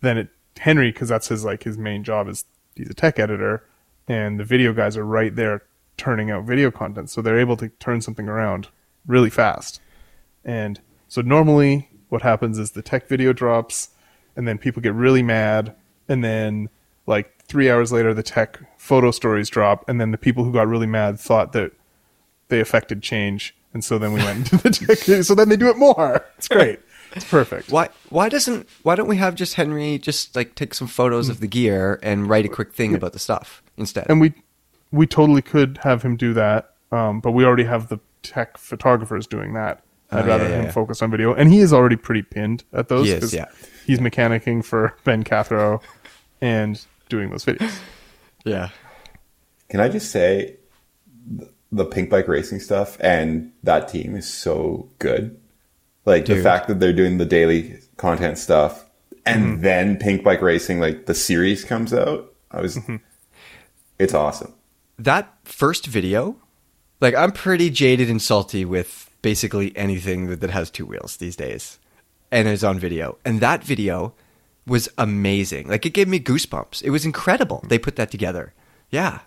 [0.00, 2.44] than it Henry because that's his like his main job is
[2.74, 3.64] he's a tech editor
[4.08, 5.62] and the video guys are right there
[5.96, 7.10] turning out video content.
[7.10, 8.68] So they're able to turn something around
[9.06, 9.80] really fast.
[10.44, 13.90] And so normally what happens is the tech video drops
[14.36, 15.74] and then people get really mad
[16.08, 16.68] and then
[17.06, 20.68] like three hours later the tech photo stories drop and then the people who got
[20.68, 21.72] really mad thought that
[22.48, 25.68] they affected change and so then we went into the tech so then they do
[25.68, 26.24] it more.
[26.38, 26.80] It's great.
[27.12, 27.70] It's perfect.
[27.70, 31.40] Why why doesn't why don't we have just Henry just like take some photos of
[31.40, 34.06] the gear and write a quick thing about the stuff instead?
[34.08, 34.34] and we
[34.90, 39.26] we totally could have him do that um, but we already have the tech photographers
[39.26, 40.70] doing that i'd Oh, rather yeah, him yeah.
[40.70, 43.46] focus on video and he is already pretty pinned at those He is, 'cause yeah.
[43.86, 45.80] he's mechanicking for ben cathro
[46.40, 47.78] and doing those videos
[48.44, 48.68] yeah.
[49.68, 50.56] Can I just say,
[51.70, 55.38] the Pink Bike Racing stuff and that team is so good.
[56.06, 58.86] Like the fact that they're doing the daily content stuff,
[59.26, 59.62] and mm-hmm.
[59.62, 62.32] then Pink Bike Racing, like the series comes out.
[62.50, 62.96] I was, mm-hmm.
[63.98, 64.54] it's awesome.
[64.98, 66.36] that first video,
[67.02, 71.36] like I'm pretty jaded and salty with basically anything that, that has two wheels these
[71.36, 71.78] days
[72.30, 73.18] and is on video.
[73.24, 74.12] And that video
[74.66, 75.68] was amazing.
[75.68, 76.82] Like it gave me goosebumps.
[76.82, 77.64] It was incredible.
[77.68, 78.52] They put that together.
[78.90, 79.20] Yeah.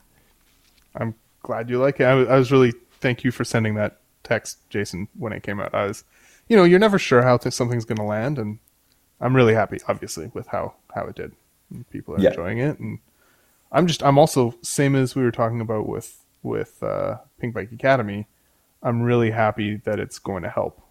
[0.95, 1.13] i'm
[1.43, 4.57] glad you like it I was, I was really thank you for sending that text
[4.69, 6.03] jason when it came out i was
[6.47, 8.59] you know you're never sure how th- something's going to land and
[9.19, 11.31] i'm really happy obviously with how how it did
[11.71, 12.29] And people are Yeah.
[12.31, 12.99] enjoying it and
[13.71, 17.71] i'm just i'm also same as we were talking about with with uh, pink bike
[17.71, 18.27] academy
[18.83, 20.81] i'm really happy that it's going to help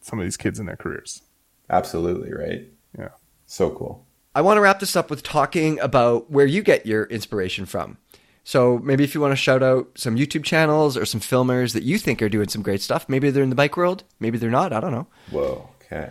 [0.00, 1.22] some of these kids in their careers
[1.70, 2.68] Absolutely right.
[2.98, 3.08] yeah
[3.46, 4.04] So cool.
[4.34, 7.96] I want to wrap this up with talking about where you get your inspiration from.
[8.42, 11.82] So maybe if you want to shout out some YouTube channels or some filmers that
[11.84, 14.50] you think are doing some great stuff, maybe they're in the bike world, maybe they're
[14.50, 14.72] not.
[14.74, 15.06] I don't know.
[15.30, 15.70] Whoa.
[15.80, 16.10] Okay.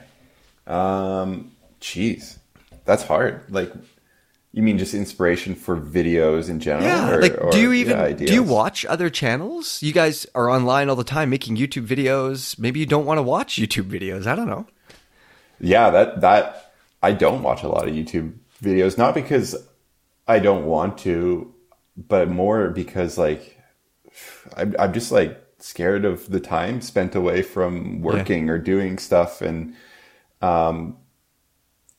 [0.65, 1.51] Um.
[1.81, 2.37] Jeez,
[2.85, 3.41] that's hard.
[3.49, 3.71] Like,
[4.53, 6.85] you mean just inspiration for videos in general?
[6.85, 9.81] Yeah, or- like, or, do you even yeah, do you watch other channels?
[9.81, 12.57] You guys are online all the time making YouTube videos.
[12.59, 14.27] Maybe you don't want to watch YouTube videos.
[14.27, 14.67] I don't know.
[15.59, 19.55] Yeah, that that I don't watch a lot of YouTube videos, not because
[20.27, 21.53] I don't want to,
[21.97, 23.59] but more because like
[24.55, 29.41] I'm I'm just like scared of the time spent away from working or doing stuff,
[29.41, 29.73] and
[30.41, 30.97] um,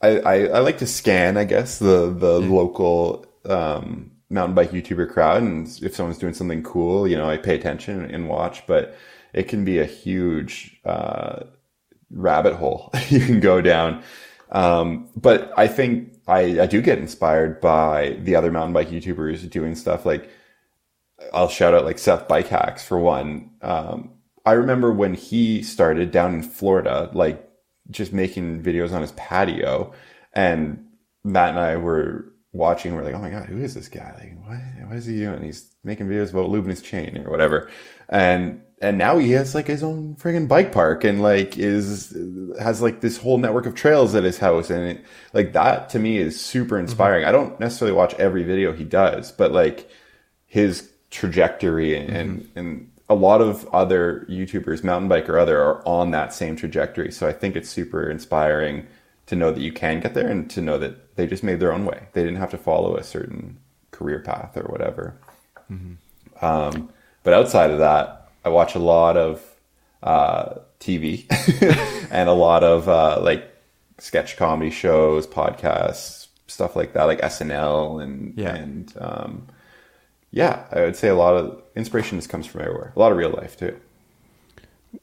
[0.05, 5.11] I, I I like to scan, I guess, the the local um mountain bike YouTuber
[5.13, 8.97] crowd, and if someone's doing something cool, you know, I pay attention and watch, but
[9.33, 11.45] it can be a huge uh
[12.11, 14.03] rabbit hole you can go down.
[14.51, 19.49] Um, but I think I, I do get inspired by the other mountain bike YouTubers
[19.51, 20.31] doing stuff like
[21.33, 23.51] I'll shout out like Seth Bike Hacks for one.
[23.63, 24.11] Um,
[24.47, 27.44] I remember when he started down in Florida, like
[27.91, 29.93] just making videos on his patio,
[30.33, 30.85] and
[31.25, 32.95] Matt and I were watching.
[32.95, 34.15] We're like, oh my god, who is this guy?
[34.19, 34.89] Like, what?
[34.89, 35.43] What is he doing?
[35.43, 37.71] He's making videos about lubing his chain or whatever,
[38.09, 42.17] and and now he has like his own friggin' bike park and like is
[42.61, 45.99] has like this whole network of trails at his house and it, like that to
[45.99, 46.85] me is super mm-hmm.
[46.85, 47.25] inspiring.
[47.25, 49.89] I don't necessarily watch every video he does, but like
[50.47, 52.19] his trajectory and, mm-hmm.
[52.19, 56.57] and, and a lot of other YouTubers, mountain bike or other, are on that same
[56.57, 57.11] trajectory.
[57.13, 58.87] So I think it's super inspiring
[59.27, 61.73] to know that you can get there and to know that they just made their
[61.73, 62.09] own way.
[62.13, 63.59] They didn't have to follow a certain
[63.91, 65.17] career path or whatever.
[66.41, 66.91] Um,
[67.23, 69.43] but outside of that, I watch a lot of
[70.03, 71.25] uh, TV
[72.11, 73.51] and a lot of uh, like
[73.99, 78.55] sketch comedy shows, podcasts, stuff like that, like SNL and Yeah.
[78.55, 79.47] and um,
[80.35, 82.93] yeah, I would say a lot of inspiration just comes from everywhere.
[82.97, 83.79] A lot of real life too.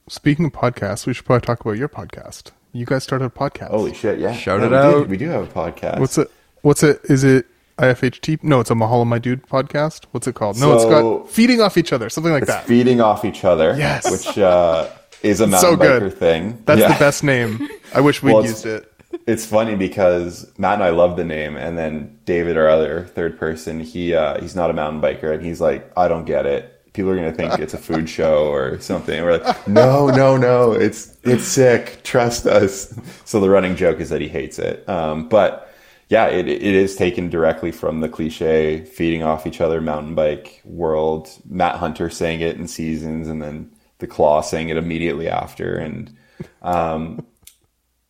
[0.08, 2.52] Speaking of podcasts, we should probably talk about your podcast.
[2.74, 3.70] You guys started a podcast.
[3.70, 4.20] Holy shit!
[4.20, 5.00] Yeah, Shout No, it we out.
[5.00, 6.00] did- we do have a podcast.
[6.00, 6.30] What's it?
[6.62, 7.02] What's it?
[7.06, 7.46] Is it
[7.78, 8.44] IFHT?
[8.44, 10.06] No, it's a Mahalo My Dude podcast.
[10.12, 10.60] What's it called?
[10.60, 12.66] No, it's got feeding off each other, something like It's that.
[12.66, 13.76] feeding off each other.
[13.78, 14.10] Yes.
[14.12, 14.90] which uh,
[15.24, 16.14] is a mountain so good.
[16.18, 16.62] thing.
[16.66, 16.94] That's Yeah.
[16.94, 17.68] the best name.
[17.94, 18.91] I wish we'd Well, used it.
[19.32, 23.40] It's funny because Matt and I love the name, and then David, our other third
[23.40, 26.92] person, he uh, he's not a mountain biker, and he's like, I don't get it.
[26.92, 29.16] People are gonna think it's a food show or something.
[29.16, 32.02] And we're like, no, no, no, it's it's sick.
[32.04, 32.94] Trust us.
[33.24, 34.88] So the running joke is that he hates it.
[34.90, 35.74] Um, but
[36.10, 40.62] yeah, it it is taken directly from the cliche feeding off each other mountain bike
[40.66, 41.30] world.
[41.50, 46.14] Matt Hunter saying it in seasons, and then the Claw saying it immediately after, and
[46.62, 47.26] um,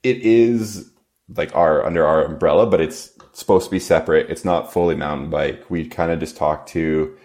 [0.02, 0.91] it is
[1.36, 4.30] like our under our umbrella, but it's supposed to be separate.
[4.30, 5.70] It's not fully mountain bike.
[5.70, 7.16] We kind of just talk to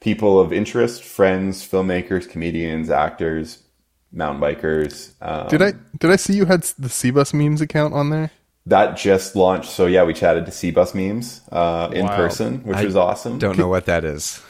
[0.00, 3.62] people of interest, friends, filmmakers, comedians, actors,
[4.12, 5.12] mountain bikers.
[5.20, 8.30] Um, Did I did I see you had the Cbus memes account on there?
[8.66, 9.70] That just launched.
[9.70, 12.16] So yeah, we chatted to Cbus memes uh, in Wow.
[12.16, 13.38] person, which I was awesome.
[13.38, 14.42] Don't know what that is.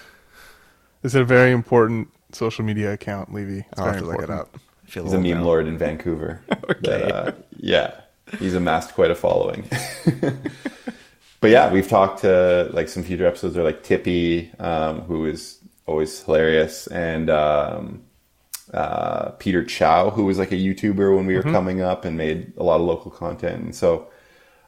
[1.03, 3.65] It's a very important social media account, Levy.
[3.71, 4.57] It's I'll have very to look it up.
[4.57, 5.43] I He's a meme now.
[5.45, 6.43] lord in Vancouver.
[6.71, 7.11] okay.
[7.11, 8.01] uh, yeah,
[8.39, 9.69] he's amassed quite a following.
[11.41, 15.59] but yeah, we've talked to like some future episodes are like Tippy, um, who is
[15.87, 18.03] always hilarious, and um,
[18.75, 22.53] uh, Peter Chow, who was like a YouTuber when we were coming up and made
[22.57, 23.63] a lot of local content.
[23.65, 24.07] And so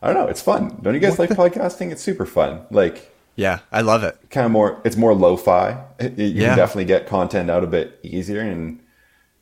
[0.03, 0.79] I don't know, it's fun.
[0.83, 1.93] Don't you guys like podcasting?
[1.93, 2.63] It's super fun.
[2.71, 4.17] Like Yeah, I love it.
[4.31, 6.49] kind of more it's more lo-fi It- it- you Yeah.
[6.49, 8.81] can definitely get content out a bit easier and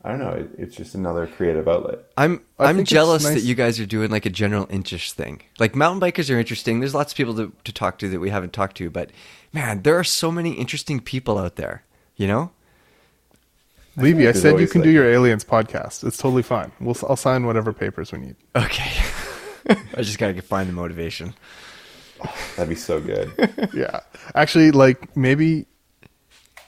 [0.05, 3.41] i don't know it, it's just another creative outlet I'm I I'm jealous nice- that
[3.41, 5.41] you guys are doing like a general interest thing.
[5.59, 6.81] Like mountain bikers are interesting.
[6.81, 9.11] There's lots of people to, to talk to that we haven't talked to, but
[9.55, 11.85] man, there are so many interesting people out there.
[12.17, 12.51] You know?
[13.97, 16.05] Levy, I there's said you always, can do your aliens podcast.
[16.05, 16.71] It's totally fine.
[16.81, 18.37] We'll I'll sign whatever papers we need.
[18.55, 18.91] Okay.
[19.97, 21.33] I just gotta find the motivation.
[22.57, 23.33] that'd be so good
[23.75, 24.01] yeah.
[24.35, 25.67] Actually, like maybe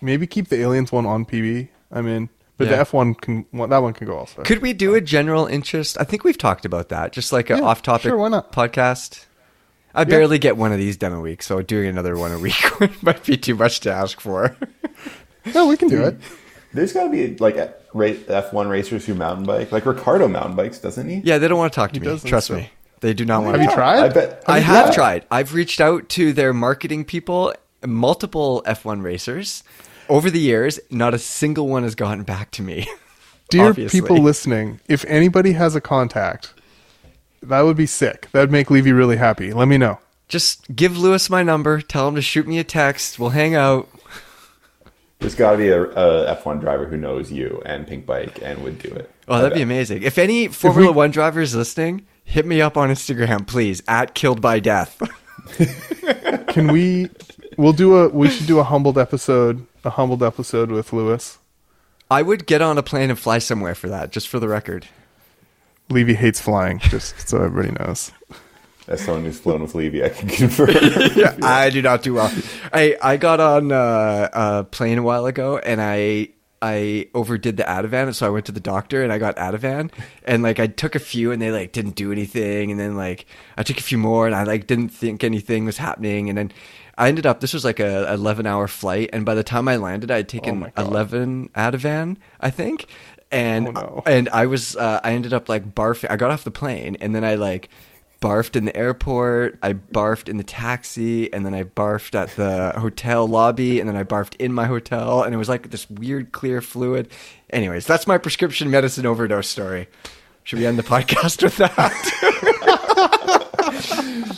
[0.01, 1.69] maybe keep the aliens one on PB.
[1.91, 2.15] I mean.
[2.15, 2.29] in.
[2.63, 2.77] But Yeah.
[2.77, 4.43] the F1 can well, that one can go also.
[4.43, 5.97] Could we do a general interest?
[6.01, 7.13] I think we've talked about that.
[7.13, 8.19] Just like a Yeah, off-topic sure,
[8.53, 9.27] podcast.
[9.95, 12.55] I barely get one of these done a week, so doing another one a week
[13.03, 14.57] might be too much to ask for.
[15.55, 16.17] no, we can do it.
[16.73, 20.57] there's got to be like a- ra- f1 racers who mountain bike like ricciardo mountain
[20.57, 22.19] bikes doesn't he Yeah, they don't want to talk to He me.
[22.21, 22.71] Trust so- me.
[23.01, 23.63] They do not want to.
[23.63, 23.99] Have to you tried?
[24.05, 24.93] i bet I have yeah.
[24.95, 25.27] tried.
[25.31, 27.53] I've reached out to their marketing people,
[27.85, 29.65] multiple F1 racers.
[30.09, 32.87] Over the years, not a single one has gotten back to me.
[33.51, 34.01] Dear Obviously.
[34.01, 36.55] people listening, if anybody has a contact,
[37.43, 38.29] that would be sick.
[38.33, 39.53] That'd make Levy really happy.
[39.53, 39.99] Let me know.
[40.29, 41.81] Just give Lewis my number.
[41.83, 43.19] Tell him to shoot me a text.
[43.19, 43.89] We'll hang out.
[45.19, 48.63] There's got to be a, a F1 driver who knows you and Pink Bike and
[48.65, 49.11] would do it.
[49.29, 50.03] Oh, that'd be uh, amazing.
[50.03, 54.59] If any Formula One drivers listening, hit me up on Instagram, please, at Killed by
[54.59, 55.01] Death.
[56.49, 57.11] Can we?
[57.57, 58.09] We'll do a.
[58.09, 59.67] We should do a humbled episode.
[59.85, 61.39] A humbled episode with Lewis.
[62.11, 64.87] I would get on a plane and fly somewhere for that, just for the record.
[65.89, 68.13] Levy hates flying, just so everybody knows.
[68.87, 70.71] As someone who's flown with Levy, I can confirm.
[71.17, 72.33] yeah, I do not do well.
[72.73, 76.29] I I got on uh, a plane a while ago, and I
[76.61, 79.91] I overdid the Ativan, so I went to the doctor and I got Ativan,
[80.25, 83.27] and like I took a few, and they like didn't do anything, and then like
[83.57, 86.53] I took a few more, and I like didn't think anything was happening, and then.
[86.99, 87.41] I ended up.
[87.41, 90.29] This was like a 11 hour flight, and by the time I landed, I had
[90.29, 90.87] taken my God.
[90.87, 92.87] 11 Ativan, I think,
[93.31, 94.03] and Oh, no.
[94.07, 96.11] and I was uh, I ended up like barfing.
[96.11, 97.69] I got off the plane, and then I like
[98.21, 99.59] barfed in the airport.
[99.63, 103.97] I barfed in the taxi, and then I barfed at the hotel lobby, and then
[103.97, 107.09] I barfed in my hotel, and it was like this weird clear fluid.
[107.51, 109.89] Anyways, that's my prescription medicine overdose story.
[110.45, 111.93] Should we end the podcast with that?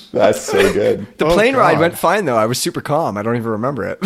[0.13, 1.07] That's so good.
[1.19, 2.37] The Oh, plane ride went fine though.
[2.37, 3.17] I was super calm.
[3.17, 4.01] I don't even remember it.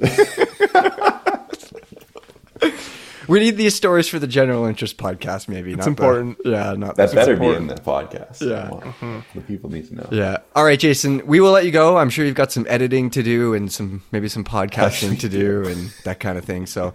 [3.28, 5.72] we need these stories for the general interest podcast, maybe.
[5.72, 6.38] It's important.
[6.44, 8.40] yeah, not That better be in the podcast.
[8.46, 8.68] Yeah.
[8.68, 9.24] Come on.
[9.34, 10.08] The people need to know.
[10.10, 10.38] Yeah.
[10.56, 11.26] All right, Jason.
[11.26, 11.96] We will let you go.
[11.98, 15.64] I'm sure you've got some editing to do and some maybe some podcasting to do
[15.66, 16.66] and that kind of thing.
[16.66, 16.94] So,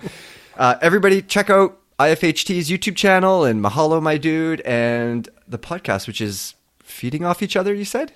[0.58, 6.22] uh, everybody, check out IFHT's YouTube channel and Mahalo, my dude, and the podcast, which
[6.22, 7.74] is feeding off each other.
[7.74, 8.14] You said.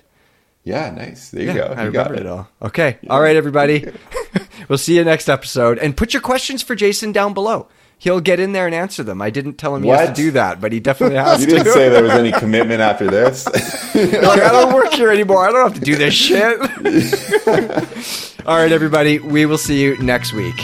[0.64, 1.30] Yeah, nice.
[1.30, 1.74] There you Yeah, go.
[1.78, 2.48] I You got remembered it all.
[2.60, 2.98] Okay.
[3.08, 3.86] All right, everybody.
[4.68, 5.78] we'll see you next episode.
[5.78, 7.68] And put your questions for Jason down below.
[7.96, 9.22] He'll get in there and answer them.
[9.22, 11.52] I didn't tell him he has to do that, but he definitely has You to.
[11.52, 13.46] You didn't say there was any commitment after this.
[13.46, 15.48] like, I don't work here anymore.
[15.48, 16.60] I don't have to do this shit.
[18.46, 19.18] All right, everybody.
[19.18, 20.54] We will see you next week.